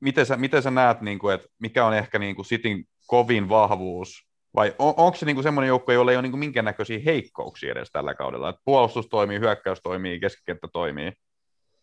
[0.00, 3.48] miten, sä, miten sä näet, niin kuin, että mikä on ehkä niin kuin Cityn kovin
[3.48, 7.72] vahvuus, vai on, onko se niin semmoinen joukko, jolla ei ole niin kuin minkäännäköisiä heikkouksia
[7.72, 8.48] edes tällä kaudella?
[8.48, 11.12] Että puolustus toimii, hyökkäys toimii, keskikenttä toimii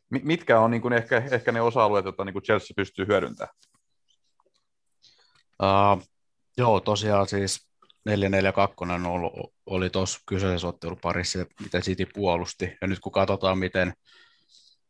[0.10, 3.54] mitkä on niin kuin ehkä, ehkä ne osa-alueet, joita niin kuin Chelsea pystyy hyödyntämään?
[5.64, 6.04] Uh,
[6.58, 7.67] joo, tosiaan siis
[8.08, 8.10] 4-4-2
[9.08, 12.78] oli, oli tuossa kyseisessä otteluparissa, miten City puolusti.
[12.82, 13.94] Ja nyt kun katsotaan, miten,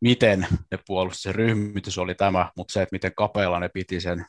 [0.02, 4.26] miten ne puolusti, se ryhmitys oli tämä, mutta se, että miten kapealla ne piti sen,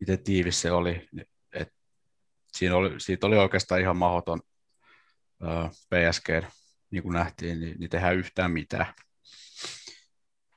[0.00, 1.08] miten tiivis se oli,
[1.52, 1.74] että
[2.52, 4.40] siinä oli, siitä oli oikeastaan ihan mahdoton
[5.88, 6.28] PSG,
[6.90, 8.94] niin kuin nähtiin, niin, niin tehdään yhtään mitään.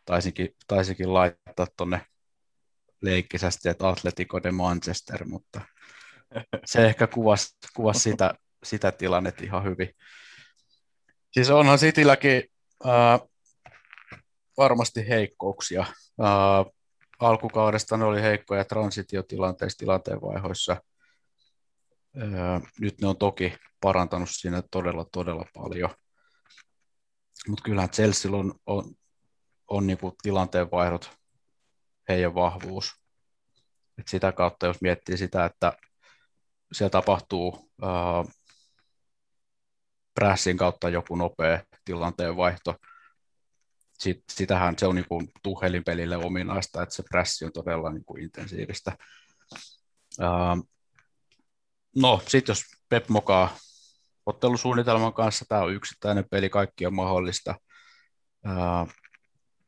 [0.05, 2.05] Taisinkin, taisinkin laittaa tuonne
[3.01, 5.61] leikkisästi, että Atletico de Manchester, mutta
[6.65, 9.95] se ehkä kuvasi, kuvasi sitä, sitä tilannetta ihan hyvin.
[11.31, 12.43] Siis onhan Citylläkin
[12.85, 13.19] äh,
[14.57, 15.81] varmasti heikkouksia.
[15.81, 16.73] Äh,
[17.19, 20.71] alkukaudesta ne oli heikkoja transitiotilanteissa, tilanteenvaihoissa.
[22.21, 25.89] Äh, nyt ne on toki parantanut siinä todella, todella paljon.
[27.47, 28.83] Mutta kyllähän Chelsea on, on,
[29.67, 31.11] on niinku tilanteenvaihdot
[32.09, 32.91] heidän vahvuus.
[33.97, 35.73] Et sitä kautta, jos miettii sitä, että
[36.73, 38.23] siellä tapahtuu ää,
[40.13, 42.75] prässin kautta joku nopea tilanteenvaihto,
[43.99, 48.05] Sit, sitähän se on niin kuin Tuhelin pelille ominaista, että se prässi on todella niin
[48.05, 48.97] kuin intensiivistä.
[50.19, 50.57] Ää,
[51.95, 53.57] no, sitten jos Pep mokaa
[54.25, 57.55] ottelusuunnitelman kanssa, tämä on yksittäinen peli, kaikki on mahdollista.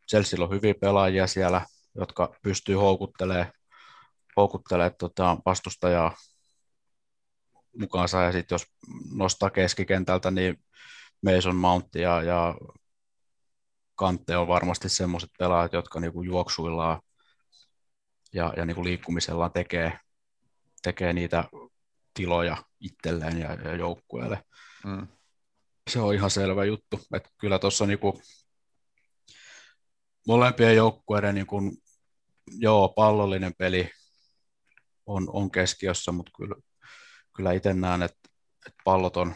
[0.10, 3.52] Chelsea on hyviä pelaajia siellä, jotka pystyy houkuttelemaan,
[4.38, 6.16] houkuttelemaan tota vastustajaa
[7.80, 8.66] mukaansa, ja sitten jos
[9.14, 10.60] nostaa keskikentältä, niin
[11.26, 12.56] Mason Mount ja, ja
[13.96, 17.02] Kante on varmasti semmoiset pelaajat, jotka niinku juoksuillaan
[18.34, 20.00] ja, ja niinku liikkumisellaan tekee,
[20.82, 21.44] tekee niitä
[22.14, 24.44] tiloja itselleen ja, ja joukkueelle.
[24.86, 25.08] Mm.
[25.90, 27.00] Se on ihan selvä juttu.
[27.14, 28.22] Että kyllä tuossa niinku
[30.28, 31.62] molempien joukkueiden niinku,
[32.48, 33.92] joo, pallollinen peli
[35.06, 36.56] on, on keskiössä, mutta kyllä,
[37.36, 38.30] kyllä itse näen, että,
[38.68, 39.34] että palloton,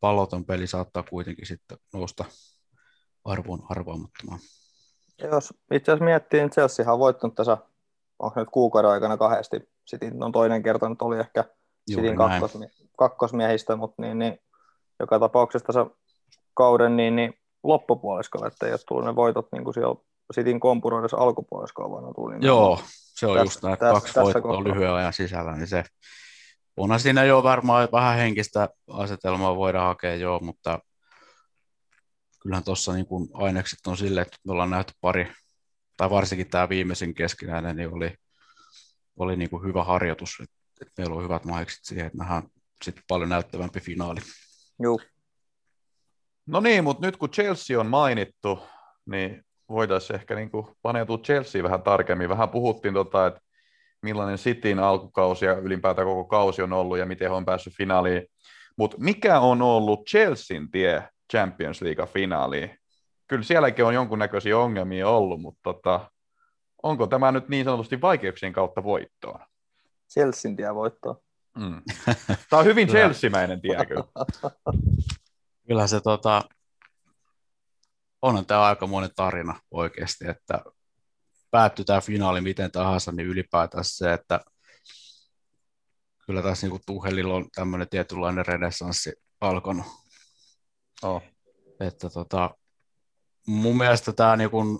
[0.00, 2.24] palloton peli saattaa kuitenkin sitten nousta
[3.24, 4.40] arvoon arvaamattomaan.
[5.22, 7.58] Jos itse asiassa miettii, niin Chelsea on voittanut tässä,
[8.18, 11.44] onko nyt kuukauden aikana kahdesti, sitten on toinen kerta nyt oli ehkä
[11.86, 14.38] Sitin kakkosmie- kakkosmiehistä, mutta niin, niin,
[15.00, 15.86] joka tapauksessa tässä
[16.54, 19.94] kauden niin, niin loppupuoliskolla, että ei ole tullut ne voitot niin kuin siellä
[20.32, 24.20] Sitin kompuroidessa alkupuoliskolla, vaan on tullut niin Joo, se on tässä, just näin, että kaksi
[24.20, 25.84] voittoa lyhyen ajan sisällä, niin se
[26.78, 30.78] onhan siinä jo varmaan vähän henkistä asetelmaa voidaan hakea joo, mutta
[32.42, 35.32] kyllähän tuossa niin ainekset on silleen, että me ollaan nähty pari,
[35.96, 38.14] tai varsinkin tämä viimeisin keskinäinen, niin oli,
[39.16, 42.42] oli niin kuin hyvä harjoitus, että, että meillä on hyvät mahdollisuudet siihen, että nähdään
[42.84, 44.20] sitten paljon näyttävämpi finaali.
[44.80, 44.98] Joo.
[46.46, 48.58] No niin, mutta nyt kun Chelsea on mainittu,
[49.06, 52.28] niin voitaisiin ehkä niin kuin paneutua Chelsea vähän tarkemmin.
[52.28, 53.40] Vähän puhuttiin, tota, että
[54.02, 58.26] millainen Cityn alkukausi ja ylipäätään koko kausi on ollut ja miten he on päässyt finaaliin.
[58.76, 62.78] Mutta mikä on ollut Chelsean tie Champions League-finaaliin?
[63.26, 66.10] Kyllä sielläkin on jonkunnäköisiä ongelmia ollut, mutta tota,
[66.82, 69.40] onko tämä nyt niin sanotusti vaikeuksien kautta voittoon?
[70.12, 71.16] Chelsean tie voittoon.
[71.56, 71.82] Mm.
[72.50, 74.04] Tämä on hyvin Chelsea-mäinen tie kyllä.
[75.68, 76.42] Kyllä se tota,
[78.22, 80.62] onhan tämä aika monen tarina oikeasti, että
[81.50, 84.40] päättyi tämä finaali miten tahansa, niin ylipäätään se, että
[86.26, 89.86] kyllä tässä niin Tuhelilla on tämmöinen tietynlainen renessanssi alkanut.
[91.02, 91.22] Oh.
[91.80, 92.50] Että tota,
[93.46, 94.78] mun mielestä tämä niin kuin,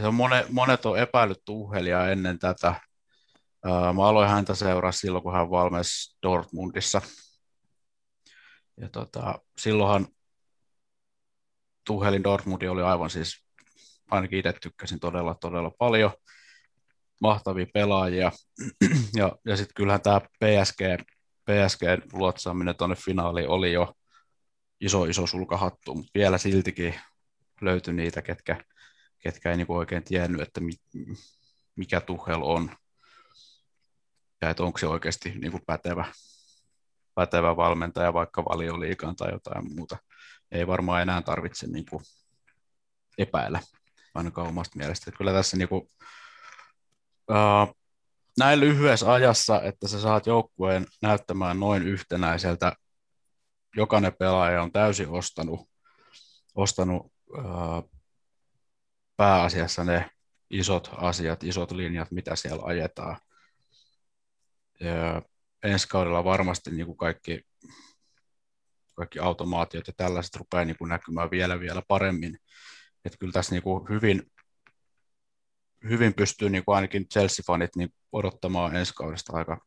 [0.00, 2.80] se on monet, monet on epäillyt Tuhelia ennen tätä.
[3.94, 7.02] Mä aloin häntä seuraa silloin, kun hän valmesi Dortmundissa.
[8.80, 10.08] Ja tota, silloinhan
[11.86, 13.45] Tuhelin Dortmundi oli aivan siis,
[14.10, 16.10] ainakin itse tykkäsin todella, todella paljon.
[17.20, 18.32] Mahtavia pelaajia.
[19.20, 20.80] ja ja sitten kyllähän tämä PSG,
[21.44, 21.82] PSG
[22.12, 23.94] luotsaaminen tuonne finaaliin oli jo
[24.80, 26.94] iso, iso sulkahattu, mutta vielä siltikin
[27.60, 28.64] löytyi niitä, ketkä,
[29.18, 30.72] ketkä ei niinku oikein tiennyt, että mi,
[31.76, 32.70] mikä Tuhel on
[34.42, 36.04] ja että onko se oikeasti niinku pätevä,
[37.14, 39.96] pätevä valmentaja vaikka valioliikaan tai jotain muuta.
[40.50, 42.02] Ei varmaan enää tarvitse niinku
[43.18, 43.60] epäillä
[44.16, 45.10] ainakaan omasta mielestä.
[45.10, 45.76] Että kyllä tässä niinku,
[47.30, 47.76] uh,
[48.38, 52.72] näin lyhyessä ajassa, että sä saat joukkueen näyttämään noin yhtenäiseltä
[53.76, 55.68] jokainen pelaaja on täysin ostanut,
[56.54, 57.82] ostanut ää,
[59.16, 60.10] pääasiassa ne
[60.50, 63.16] isot asiat, isot linjat, mitä siellä ajetaan.
[64.80, 65.22] Ja
[65.62, 67.42] ensi kaudella varmasti niin kuin kaikki,
[68.94, 72.38] kaikki automaatiot ja tällaiset rupeaa niin kuin näkymään vielä vielä paremmin.
[73.06, 74.32] Että kyllä tässä niin kuin hyvin,
[75.88, 79.58] hyvin pystyy niin kuin ainakin Chelsea-fanit niin odottamaan ensi kaudesta aika,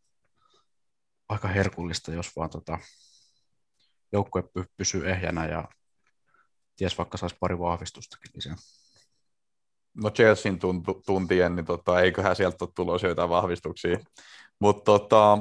[1.30, 2.78] aika herkullista, jos vaan tota,
[4.12, 4.44] joukkue
[4.78, 5.68] pysyy ehjänä ja
[6.76, 8.56] ties vaikka saisi pari vahvistustakin lisää.
[9.94, 10.60] No Chelsean
[11.06, 14.00] tuntien, niin tota, eiköhän sieltä ole tulossa jotain vahvistuksia.
[14.60, 15.38] Mutta tota,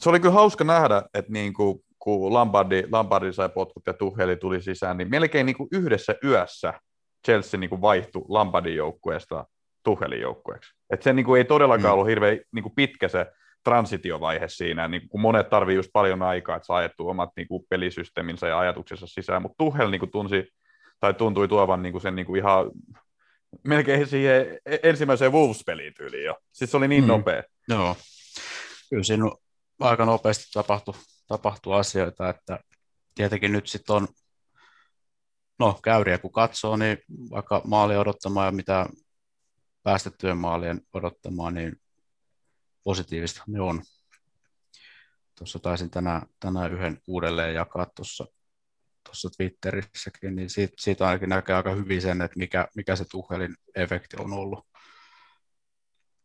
[0.00, 4.36] se oli kyllä hauska nähdä, että niin kuin, kun Lampardi, Lampardi sai potkut ja Tuheli
[4.36, 6.80] tuli sisään, niin melkein niin kuin yhdessä yössä
[7.24, 9.44] Chelsea niin kuin vaihtui Lampardin joukkueesta
[9.82, 10.74] Tuhelin joukkueeksi.
[10.90, 11.92] Et se niin kuin, ei todellakaan mm.
[11.92, 13.26] ollut hirveän niin kuin pitkä se
[13.64, 17.64] transitiovaihe siinä, niin kun monet tarvii just paljon aikaa, että saa ajettua omat niin kuin
[17.68, 20.48] pelisysteeminsä ja ajatuksensa sisään, mutta Tuhel niin kuin tunsi,
[21.00, 22.70] tai tuntui tuovan niin kuin sen niin kuin ihan
[23.64, 26.36] melkein siihen e-, ensimmäiseen Wolves-peliin tyyliin jo.
[26.52, 27.08] Siis se oli niin mm.
[27.08, 27.42] nopea.
[27.68, 27.96] Joo.
[28.90, 29.24] Kyllä siinä
[29.80, 30.94] aika nopeasti tapahtui,
[31.28, 32.58] tapahtui asioita, että
[33.14, 34.08] tietenkin nyt sitten on,
[35.58, 36.98] no käyriä kun katsoo, niin
[37.30, 38.86] vaikka maali odottamaan ja mitä
[39.82, 41.80] päästettyjen maalien odottamaan, niin
[42.84, 43.82] positiivista ne on.
[45.38, 48.26] Tuossa taisin tänään, tänään yhden uudelleen jakaa tuossa,
[49.04, 53.56] tuossa Twitterissäkin, niin siitä, siitä ainakin näkee aika hyvin sen, että mikä, mikä se Tuhelin
[53.74, 54.66] efekti on ollut.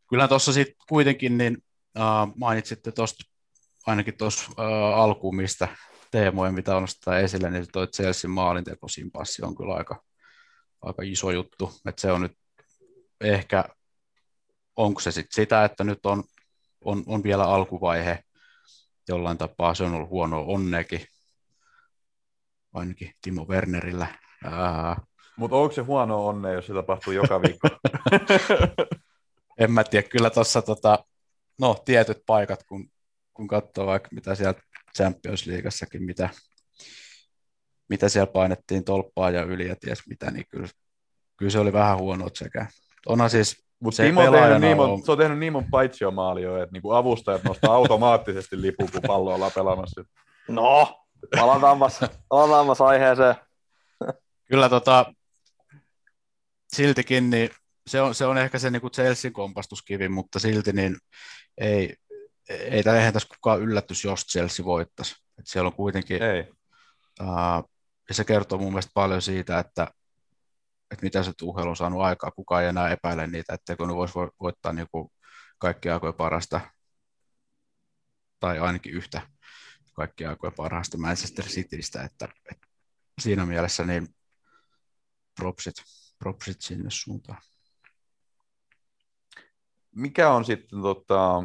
[0.09, 1.57] Kyllä tuossa sitten kuitenkin niin,
[1.97, 3.23] äh, mainitsitte tuosta
[3.85, 5.67] ainakin tuossa äh, alkuun, mistä
[6.11, 8.29] teemoja, mitä on nostaa esille, niin toi Chelsea
[9.13, 10.03] passi on kyllä aika,
[10.81, 11.73] aika iso juttu.
[11.87, 12.37] että se on nyt
[13.21, 13.65] ehkä,
[14.75, 16.23] onko se sitten sitä, että nyt on
[16.85, 18.23] on, on vielä alkuvaihe
[19.07, 21.05] jollain tapaa, se on ollut huono onnekin,
[22.73, 24.07] ainakin Timo Wernerillä.
[25.37, 27.67] Mutta onko se huono onne, jos se tapahtuu joka viikko?
[29.59, 31.05] en mä tiedä, kyllä tuossa tota,
[31.59, 32.91] no, tietyt paikat, kun,
[33.33, 34.61] kun katsoo vaikka mitä siellä
[34.97, 36.29] Champions Leagueassakin, mitä,
[37.89, 40.67] mitä siellä painettiin tolppaa ja yli ja ties mitä, niin kyllä,
[41.37, 42.67] kyllä se oli vähän huono sekä.
[43.05, 45.03] Onhan siis mutta Timo on tehnyt niin, on...
[45.05, 49.35] se on tehnyt niin mun paitsiomaali jo, että niinku avustajat nostaa automaattisesti lipu, kun pallo
[49.35, 50.03] ollaan pelaamassa.
[50.47, 51.05] No,
[51.35, 51.99] palataanpas,
[52.29, 53.35] palataanpas aiheeseen.
[54.45, 55.13] Kyllä tota,
[56.67, 57.49] siltikin niin
[57.87, 60.97] se on, se on ehkä se niin kuin Chelsean kompastuskivi, mutta silti niin
[61.57, 61.95] ei,
[62.49, 65.15] ei, eihän tässä kukaan yllätys, jos Chelsea voittaisi.
[65.39, 66.41] Et siellä on kuitenkin, ei.
[67.21, 67.69] Uh,
[68.09, 69.87] ja se kertoo mun mielestä paljon siitä, että
[70.91, 74.13] että mitä se Tuhel on saanut aikaa, kukaan ei enää epäile niitä, etteikö ne voisi
[74.39, 75.09] voittaa niin kuin
[75.57, 76.61] kaikki aikojen parasta,
[78.39, 79.21] tai ainakin yhtä
[79.93, 82.67] kaikki aikojen parhaasta Manchester Citystä, että, että
[83.21, 84.07] siinä mielessä niin
[85.35, 85.75] propsit,
[86.19, 87.41] propsit sinne suuntaan.
[89.95, 91.43] Mikä on sitten tota,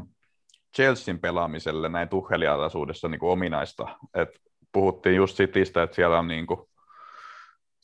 [0.74, 3.88] Chelsean pelaamiselle näin tuhelialaisuudessa niin ominaista?
[4.14, 4.28] Et
[4.72, 6.60] puhuttiin just Citystä, että siellä on niin kuin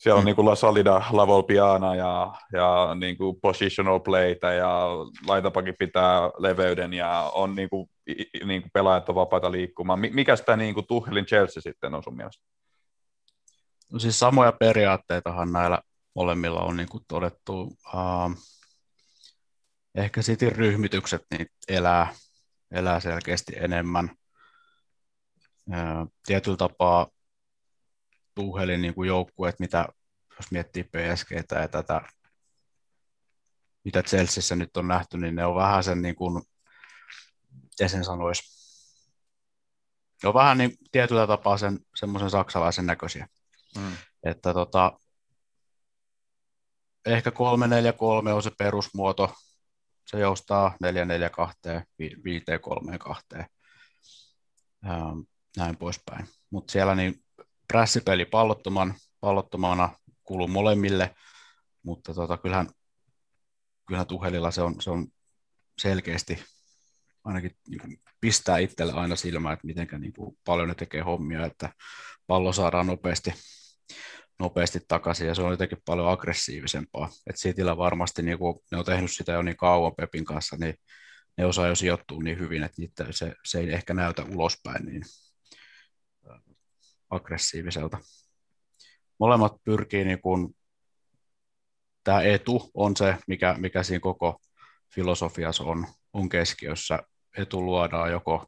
[0.01, 0.25] siellä on mm.
[0.25, 4.87] niin kuin La Salida, La Volpiana ja, ja niin kuin positional playtä ja
[5.27, 7.89] laitapakin pitää leveyden ja on niin kuin,
[8.45, 9.99] niin kuin pelaajat on vapaita liikkumaan.
[9.99, 12.43] Mikä sitä niin kuin Tuhelin Chelsea sitten on sun mielestä?
[13.91, 15.81] No siis samoja periaatteitahan näillä
[16.15, 17.61] molemmilla on niin kuin todettu.
[17.93, 18.35] Uh,
[19.95, 22.13] ehkä sitten ryhmitykset niin elää,
[22.71, 24.15] elää selkeästi enemmän.
[26.25, 27.07] Tietyllä tapaa
[28.35, 29.87] Tuhelin niin kuin joukkueet, mitä
[30.37, 32.01] jos miettii PSGtä ja tätä,
[33.83, 36.43] mitä Chelseassa nyt on nähty, niin ne on vähän sen niin kuin,
[37.61, 38.43] miten sen sanoisi,
[40.23, 43.27] ne on vähän niin tietyllä tapaa sen, semmoisen saksalaisen näköisiä.
[43.77, 43.91] Mm.
[44.23, 44.99] Että tota,
[47.05, 47.33] ehkä 3-4-3
[48.33, 49.35] on se perusmuoto,
[50.05, 51.83] se joustaa 4-4-2,
[53.39, 53.45] 5-3-2,
[55.57, 56.27] näin poispäin.
[56.49, 57.23] Mutta siellä niin
[57.67, 59.89] prässipeli pallottoman, pallottomana
[60.23, 61.15] kuuluu molemmille,
[61.83, 62.69] mutta tota, kyllähän,
[63.87, 65.07] kyllähän Tuhelilla se on, se on
[65.77, 66.43] selkeästi
[67.23, 70.13] ainakin niin kuin pistää itselle aina silmään, että miten niin
[70.45, 71.69] paljon ne tekee hommia, että
[72.27, 73.33] pallo saadaan nopeasti,
[74.41, 77.09] nopeasti takaisin ja se on jotenkin paljon aggressiivisempaa.
[77.29, 80.75] Et Cityllä varmasti niin kuin, ne on tehnyt sitä jo niin kauan Pepin kanssa, niin
[81.37, 85.03] ne osaa jo sijoittua niin hyvin, että niitä, se, se ei ehkä näytä ulospäin niin
[87.09, 87.97] aggressiiviselta.
[89.19, 90.55] Molemmat pyrkii, niin kuin,
[92.03, 94.41] tämä etu on se, mikä, mikä siinä koko
[94.95, 96.99] filosofiassa on, on keskiössä.
[97.37, 98.45] Etu luodaan joko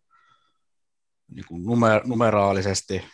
[1.27, 3.05] niin kuin numer, numeraalisesti,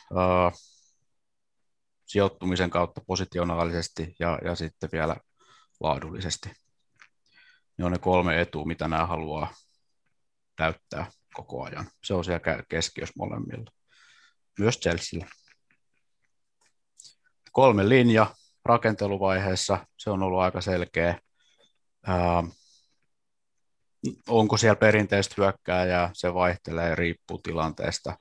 [2.10, 5.16] sijoittumisen kautta positionaalisesti ja, ja sitten vielä
[5.80, 6.52] laadullisesti.
[7.78, 9.54] Ne on ne kolme etua, mitä nämä haluaa
[10.56, 11.90] täyttää koko ajan.
[12.04, 13.72] Se on siellä keskiössä molemmilla.
[14.60, 15.28] Myös Chelsealla
[17.52, 18.36] kolme linja
[18.66, 21.20] rakenteluvaiheessa, se on ollut aika selkeä.
[22.08, 22.44] Ää,
[24.28, 28.18] onko siellä perinteistä hyökkääjää, se vaihtelee, riippuu tilanteesta.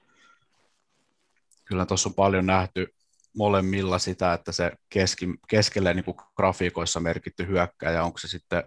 [1.64, 2.94] Kyllä tuossa on paljon nähty
[3.38, 8.64] molemmilla sitä, että se keski, keskelle niin kuin grafiikoissa merkitty hyökkääjä, onko se sitten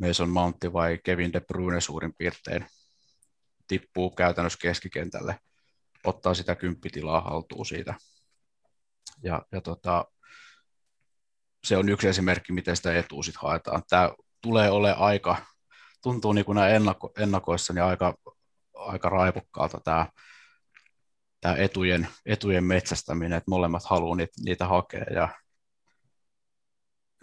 [0.00, 2.66] Mason Mountti vai Kevin De Bruyne suurin piirtein,
[3.68, 5.38] tippuu käytännössä keskikentälle,
[6.04, 7.94] ottaa sitä kymppitilaa haltuun siitä.
[9.22, 10.04] Ja, ja tota,
[11.64, 13.82] se on yksi esimerkki, miten sitä etua sit haetaan.
[13.88, 15.36] Tämä tulee ole aika,
[16.02, 18.14] tuntuu niin kuin ennako, ennakoissa niin aika,
[18.74, 20.06] aika raivokkaalta tämä,
[21.42, 25.28] tämä etujen, etujen metsästäminen, että molemmat haluaa niitä, niitä hakea ja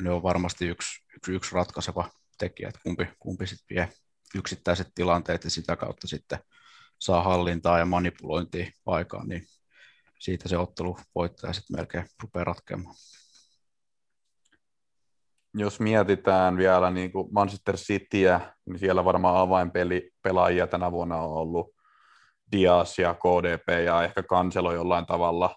[0.01, 3.89] ne on varmasti yksi, yksi, yksi ratkaiseva tekijä, että kumpi, kumpi sitten vie
[4.35, 6.39] yksittäiset tilanteet ja sitä kautta sitten
[6.99, 9.45] saa hallintaa ja manipulointia aikaan, niin
[10.19, 12.95] siitä se ottelu voittaja sitten melkein rupeaa ratkeamaan.
[15.53, 21.33] Jos mietitään vielä niin kuin Manchester Cityä, niin siellä varmaan avainpeli pelaajia tänä vuonna on
[21.33, 21.78] ollut
[22.51, 25.55] Dias ja KDP ja ehkä Kanselo jollain tavalla.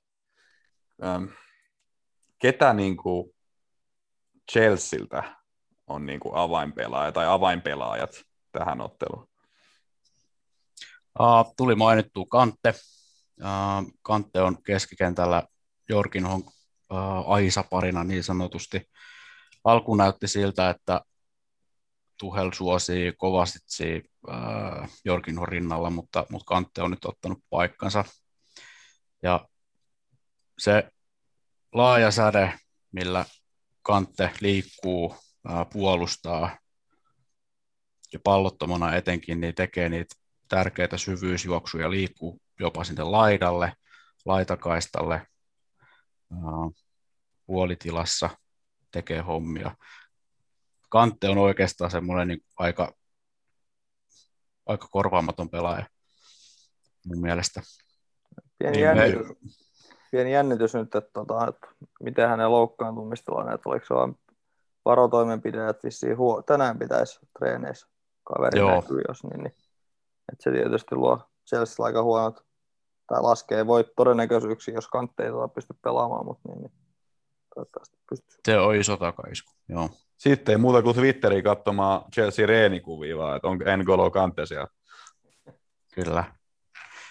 [2.38, 3.30] Ketä niin kuin
[4.53, 5.36] Chelsealtä
[5.86, 8.22] on niin kuin avainpelaaja tai avainpelaajat
[8.53, 9.28] tähän otteluun?
[11.20, 12.74] Uh, tuli mainittu Kante.
[13.40, 15.43] Uh, Kante on keskikentällä
[15.88, 18.90] Jorginhon uh, Aisa-parina niin sanotusti.
[19.64, 21.01] Alku näytti siltä, että
[22.22, 28.04] Tuhel suosii kovasti uh, Jorginhon rinnalla, mutta, mutta Kante on nyt ottanut paikkansa.
[29.22, 29.48] Ja
[30.58, 30.90] se
[31.72, 32.58] laaja säde,
[32.92, 33.24] millä
[33.82, 35.16] Kante liikkuu,
[35.72, 36.58] puolustaa
[38.12, 40.14] ja pallottomana etenkin, niin tekee niitä
[40.48, 43.72] tärkeitä syvyysjuoksuja, liikkuu jopa sinne laidalle,
[44.24, 45.26] laitakaistalle,
[47.46, 48.30] puolitilassa
[48.90, 49.76] tekee hommia.
[50.93, 52.95] Kante on oikeastaan semmoinen niin aika,
[54.66, 55.86] aika korvaamaton pelaaja
[57.07, 57.62] mun mielestä.
[58.59, 59.34] Pieni niin jännitys, me...
[60.11, 61.66] pieni jännitys nyt, että, tota, että
[62.01, 64.18] miten hänen loukkaantumistilanne, että oliko se vain
[64.84, 67.88] varotoimenpide, että vissiin huo- tänään pitäisi treeneissä
[68.24, 68.80] kaveri Joo.
[68.80, 69.55] näkyy, jos niin, niin.
[70.32, 72.45] Että se tietysti luo Chelsea aika huonot,
[73.07, 76.72] tai laskee voit todennäköisyyksiä, jos kantteja ei pysty pelaamaan, mutta niin, niin
[77.55, 78.38] toivottavasti pystyy.
[78.49, 79.90] Se on iso takaisku, joo.
[80.22, 84.66] Sitten ei muuta kuin Twitteriin katsomaan Chelsea reenikuvia, vaan että onko N'Golo Kante siellä.
[85.94, 86.24] Kyllä.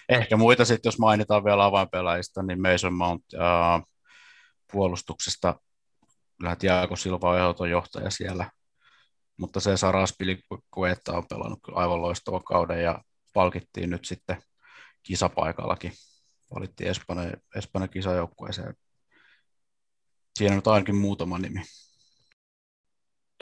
[0.08, 3.82] Ehkä muita sitten, jos mainitaan vielä avainpelaajista, niin Mason Mount äh,
[4.72, 5.54] puolustuksesta
[6.38, 8.50] kyllä Tiago Silva on ehdoton johtaja siellä,
[9.36, 13.02] mutta se Saras Pilikuetta on pelannut kyllä aivan loistavan kauden ja
[13.34, 14.42] palkittiin nyt sitten
[15.02, 15.92] kisapaikallakin.
[16.54, 18.74] Valittiin Espanjan, Espanjan kisajoukkueeseen.
[20.38, 21.62] Siinä on ainakin muutama nimi.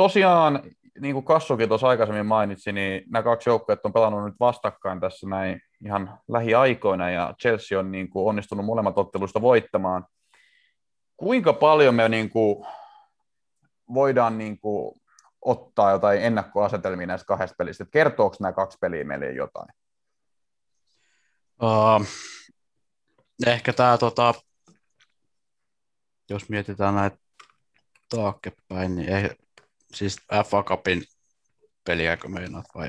[0.00, 0.62] Tosiaan,
[1.00, 5.26] niin kuin Kassukin tuossa aikaisemmin mainitsi, niin nämä kaksi joukkuetta on pelannut nyt vastakkain tässä
[5.28, 10.06] näin ihan lähiaikoina, ja Chelsea on niin kuin onnistunut molemmat otteluista voittamaan.
[11.16, 12.66] Kuinka paljon me niin kuin
[13.94, 15.00] voidaan niin kuin
[15.44, 17.84] ottaa jotain ennakkoasetelmia näistä kahdesta pelistä?
[17.84, 19.68] Että kertooko nämä kaksi peliä meille jotain?
[21.62, 22.06] Uh,
[23.46, 24.34] ehkä tämä, tota,
[26.30, 27.16] jos mietitään näitä
[28.08, 29.30] taakkepäin, niin ei,
[29.94, 30.16] siis
[30.46, 31.02] FA Cupin
[31.84, 32.88] peliäkö meinaat vai?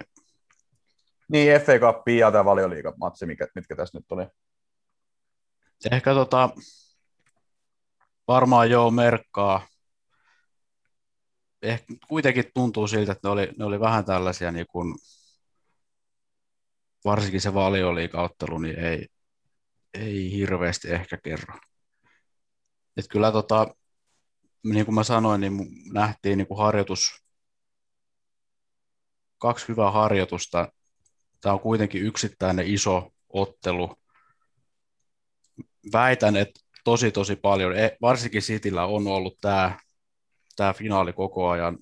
[1.27, 4.27] Niin, FA Cup ja tämä valioliigamatsi, mitkä, mitkä tässä nyt oli.
[5.91, 6.49] Ehkä tota,
[8.27, 9.67] varmaan joo merkkaa
[11.61, 14.95] ehkä kuitenkin tuntuu siltä, että ne oli, ne oli vähän tällaisia, niin kuin,
[17.05, 19.07] varsinkin se valioliikaottelu, niin ei,
[19.93, 21.55] ei hirveästi ehkä kerro.
[22.97, 23.75] Et kyllä tota,
[24.63, 25.53] niin kuin mä sanoin, niin
[25.93, 27.23] nähtiin niin kuin harjoitus,
[29.37, 30.71] kaksi hyvää harjoitusta.
[31.41, 33.95] Tämä on kuitenkin yksittäinen iso ottelu.
[35.93, 39.79] Väitän, että tosi tosi paljon, e, varsinkin Cityllä on ollut tämä
[40.55, 41.77] tämä finaali koko ajan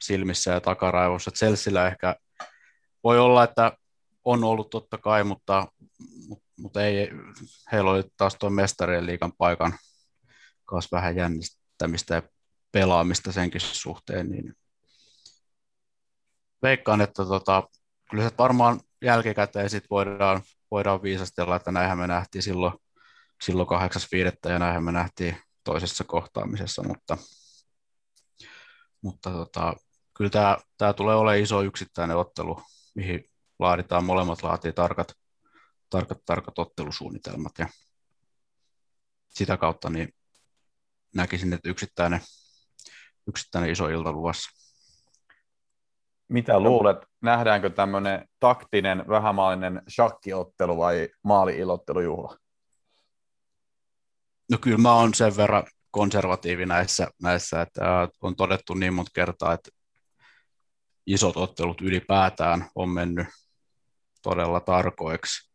[0.00, 1.30] silmissä ja takaraivossa.
[1.30, 2.16] Chelsealla ehkä
[3.04, 3.72] voi olla, että
[4.24, 5.66] on ollut totta kai, mutta,
[6.56, 7.10] mutta, ei,
[7.72, 9.78] heillä oli taas tuon mestarien liikan paikan
[10.64, 12.22] kanssa vähän jännittämistä ja
[12.72, 14.54] pelaamista senkin suhteen, niin
[16.62, 17.68] veikkaan, että tota,
[18.10, 22.72] kyllä se varmaan jälkikäteen sit voidaan, voidaan viisastella, että näinhän me nähtiin silloin,
[23.42, 24.52] silloin 8.5.
[24.52, 27.18] ja näinhän me nähtiin toisessa kohtaamisessa, mutta,
[29.02, 29.74] mutta tota,
[30.16, 32.62] kyllä tämä, tämä tulee olemaan iso yksittäinen ottelu,
[32.94, 33.24] mihin
[33.58, 35.12] laaditaan, molemmat laatii tarkat,
[35.90, 37.68] tarkat, tarkat ottelusuunnitelmat ja
[39.28, 40.14] sitä kautta niin
[41.14, 42.20] näkisin, että yksittäinen,
[43.28, 44.50] yksittäinen iso ilta luvassa.
[46.28, 52.36] Mitä luulet, nähdäänkö tämmöinen taktinen, vähämaalinen shakkiottelu vai maali-ilottelujuhla?
[54.50, 57.80] No kyllä mä oon sen verran konservatiivi näissä, näissä että
[58.20, 59.70] on todettu niin monta kertaa, että
[61.06, 63.26] isot ottelut ylipäätään on mennyt
[64.22, 65.52] todella tarkoiksi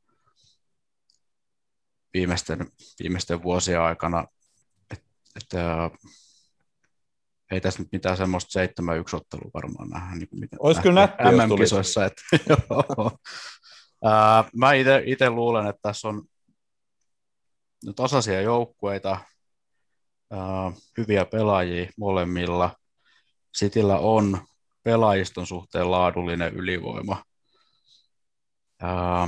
[2.14, 4.26] viimeisten, viimeisten vuosien aikana,
[5.38, 5.94] että et,
[7.52, 8.66] ei tässä nyt mitään semmoista 7-1
[9.14, 10.16] ottelua varmaan nähdä.
[10.16, 12.06] Niin kuin mitä Olisi kyllä nätti, MM-kisoissa.
[12.06, 13.12] Että, joo.
[14.04, 14.74] Ää, mä
[15.06, 16.24] itse luulen, että tässä on
[17.96, 19.18] tasaisia joukkueita,
[20.32, 22.76] ää, hyviä pelaajia molemmilla.
[23.54, 24.48] Sitillä on
[24.84, 27.24] pelaajiston suhteen laadullinen ylivoima.
[28.82, 29.28] Ää,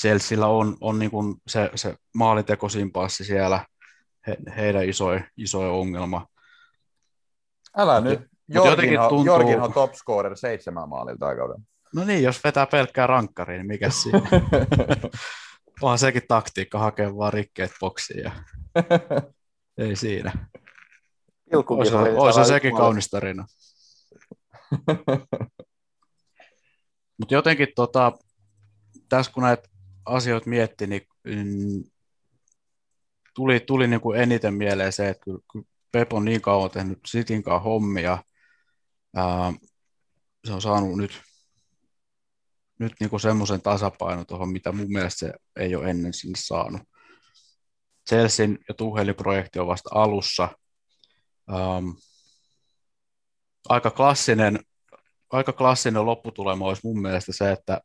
[0.00, 3.64] Chelsealla on, on niin kuin se, se maalitekoimpassi siellä
[4.26, 6.26] he, heidän isoin, isoin ongelma.
[7.76, 8.20] Älä nyt.
[8.48, 9.26] Jorginhan, tuntuu...
[9.26, 11.66] Jorginhan top scorer seitsemän maalilta kauden.
[11.94, 14.20] No niin, jos vetää pelkkää rankkariin, niin mikä siinä?
[15.82, 18.32] Onhan sekin taktiikka hakea vaan rikkeet boksiin ja
[19.78, 20.48] ei siinä.
[21.54, 23.46] Olisi, olisi sekin kaunis tarina.
[27.18, 28.12] Mutta jotenkin tota,
[29.08, 29.68] tässä kun näitä
[30.06, 31.84] asioita mietti, niin mm,
[33.34, 37.42] tuli, tuli niin kuin eniten mieleen se, että kun Pep on niin kauan tehnyt Sitin
[37.42, 38.18] kanssa hommia,
[39.16, 39.52] ää,
[40.44, 41.22] se on saanut nyt,
[42.78, 46.82] nyt niin kuin semmoisen tasapainon tuohon, mitä mun mielestä se ei ole ennen sinne saanut.
[48.08, 50.48] Chelsean ja Tuhelin projekti on vasta alussa.
[51.52, 51.90] Ähm,
[53.68, 54.58] aika klassinen,
[55.30, 57.80] aika klassinen lopputulema olisi mun mielestä se, että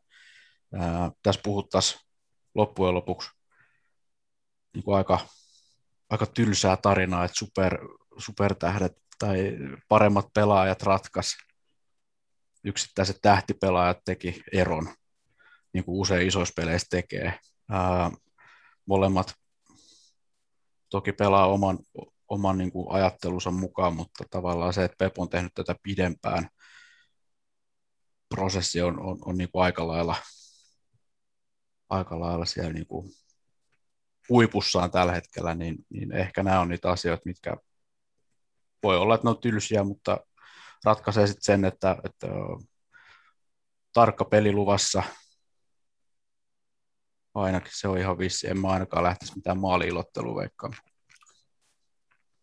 [0.73, 2.08] ää, tässä puhuttaisiin
[2.55, 3.29] loppujen lopuksi
[4.73, 5.19] niin kuin aika,
[6.09, 7.77] aika tylsää tarinaa, että super,
[8.17, 11.37] supertähdet tai paremmat pelaajat ratkas,
[12.63, 14.89] yksittäiset tähtipelaajat teki eron,
[15.73, 17.39] niin kuin usein isoissa peleissä tekee.
[17.69, 18.11] Ää,
[18.85, 19.33] molemmat
[20.89, 21.79] toki pelaa oman,
[22.27, 26.49] oman niin kuin ajattelunsa mukaan, mutta tavallaan se, että Pep on tehnyt tätä pidempään,
[28.29, 30.15] prosessi on, on, on niin kuin aika lailla
[31.89, 33.09] aika lailla siellä niin kuin
[34.29, 37.57] huipussaan tällä hetkellä, niin, niin ehkä nämä on niitä asioita, mitkä
[38.83, 40.17] voi olla, että ne on tylsiä, mutta
[40.85, 42.27] ratkaisee sitten sen, että, että
[43.93, 45.03] tarkka peli luvassa,
[47.35, 50.83] ainakin se on ihan vissi, en mä ainakaan lähtisi mitään maaliilottelua veikkaamaan.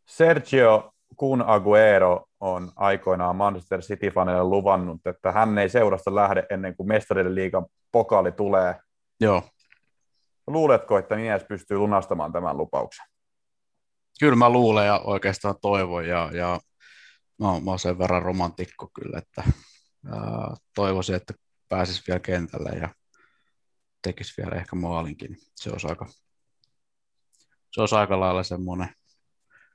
[0.07, 6.89] Sergio Kun Aguero on aikoinaan Manchester City-faneille luvannut, että hän ei seurasta lähde ennen kuin
[6.89, 8.75] mestarille liigan pokaali tulee–
[9.21, 9.43] Joo.
[10.47, 13.07] Luuletko, että mies pystyy lunastamaan tämän lupauksen?
[14.21, 16.61] Kyllä mä luulen ja oikeastaan toivon ja, ja
[17.39, 19.53] no, mä oon sen verran romantikko kyllä, että
[20.13, 21.35] ää, toivoisin, että
[21.69, 22.95] pääsisi vielä kentälle ja
[24.03, 25.37] tekisi vielä ehkä maalinkin.
[25.55, 26.07] Se olisi aika,
[27.73, 28.89] se olisi aika lailla semmoinen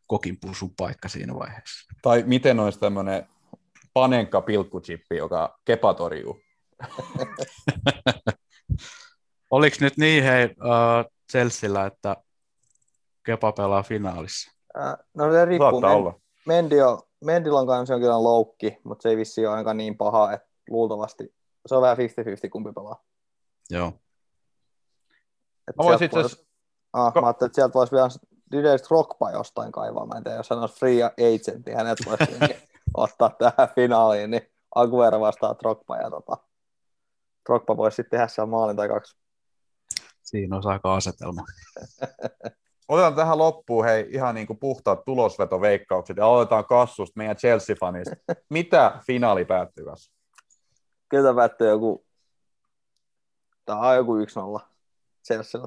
[0.08, 1.94] kokinpusun paikka siinä vaiheessa.
[2.02, 3.28] Tai miten olisi tämmöinen
[3.94, 6.40] panenka pilkkuchippi, joka kepatorjuu?
[9.52, 12.18] Oliko nyt niin hei uh, Chelsealla, että
[13.26, 14.52] Kepa pelaa finaalissa?
[14.78, 15.82] Äh, no se riippuu.
[15.82, 16.20] Men- olla.
[16.46, 20.34] Mendy on, Mendillä on kanssa jonkinlainen loukki, mutta se ei vissi ole ainakaan niin paha,
[20.34, 21.34] että luultavasti
[21.66, 23.04] se on vähän 50-50 kumpi pelaa.
[23.70, 23.94] Joo.
[25.68, 26.46] Et mä voisin itse asiassa...
[26.94, 28.10] Ah, Ko- mä ajattelin, että sieltä voisi vielä
[28.52, 30.06] Dideris Rockpa jostain kaivaa.
[30.06, 32.24] Mä en tiedä, jos hän olisi free agent, niin hänet voisi
[32.94, 36.38] ottaa tähän finaaliin, niin Aguero vastaa Rockpa ja tota,
[37.50, 39.18] Rockpa voisi sitten tehdä siellä maalin tai kaksi.
[40.32, 41.46] Siinä on aika asetelma.
[42.88, 48.36] Otetaan tähän loppuun hei, ihan niin kuin puhtaat tulosvetoveikkaukset ja aloitetaan kassusta meidän Chelsea-fanista.
[48.50, 50.14] Mitä finaali päättyy kanssa?
[51.10, 52.06] Kyllä päättyy joku,
[53.66, 54.16] tämä on joku
[54.60, 54.68] 1-0
[55.28, 55.62] Chelsea.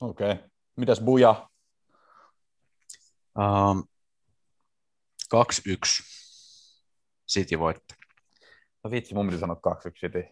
[0.00, 0.32] Okei.
[0.32, 0.44] Okay.
[0.76, 1.48] Mitäs Buja?
[3.38, 3.84] Um,
[5.34, 5.38] 2-1
[7.28, 7.94] City voitti.
[8.84, 9.56] No vitsi, mun piti sanoa
[9.88, 10.24] 2-1 City.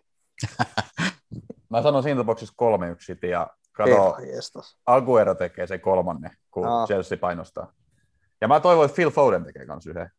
[1.68, 2.54] Mä sanon siinä tapauksessa
[2.94, 4.16] 3-1 City ja kato,
[4.86, 6.86] Aguero tekee se kolmanne, kun Aa.
[6.86, 7.72] Chelsea painostaa.
[8.40, 10.10] Ja mä toivon, että Phil Foden tekee kans yhden.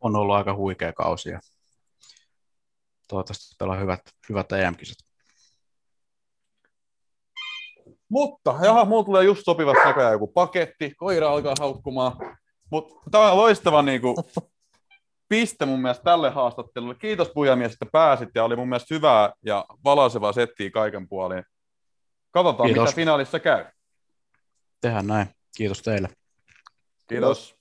[0.00, 1.40] On ollut aika huikea kausi ja
[3.08, 5.08] toivottavasti pelaa hyvät, hyvät EM-kisat.
[8.08, 12.12] Mutta, jaha, mulla tulee just sopivasti näköjään joku paketti, koira alkaa haukkumaan.
[12.70, 14.16] Mutta tämä on loistava niin kuin,
[15.28, 16.94] piste mun mielestä tälle haastattelulle.
[16.94, 21.44] Kiitos Pujamies, että pääsit ja oli mun mielestä hyvää ja valaisevaa settiä kaiken puolin.
[22.30, 22.84] Katsotaan, Kiitos.
[22.84, 23.64] mitä finaalissa käy.
[24.80, 25.26] Tehdään näin.
[25.56, 26.08] Kiitos teille.
[26.08, 26.18] Kiitos.
[27.08, 27.57] Kiitos.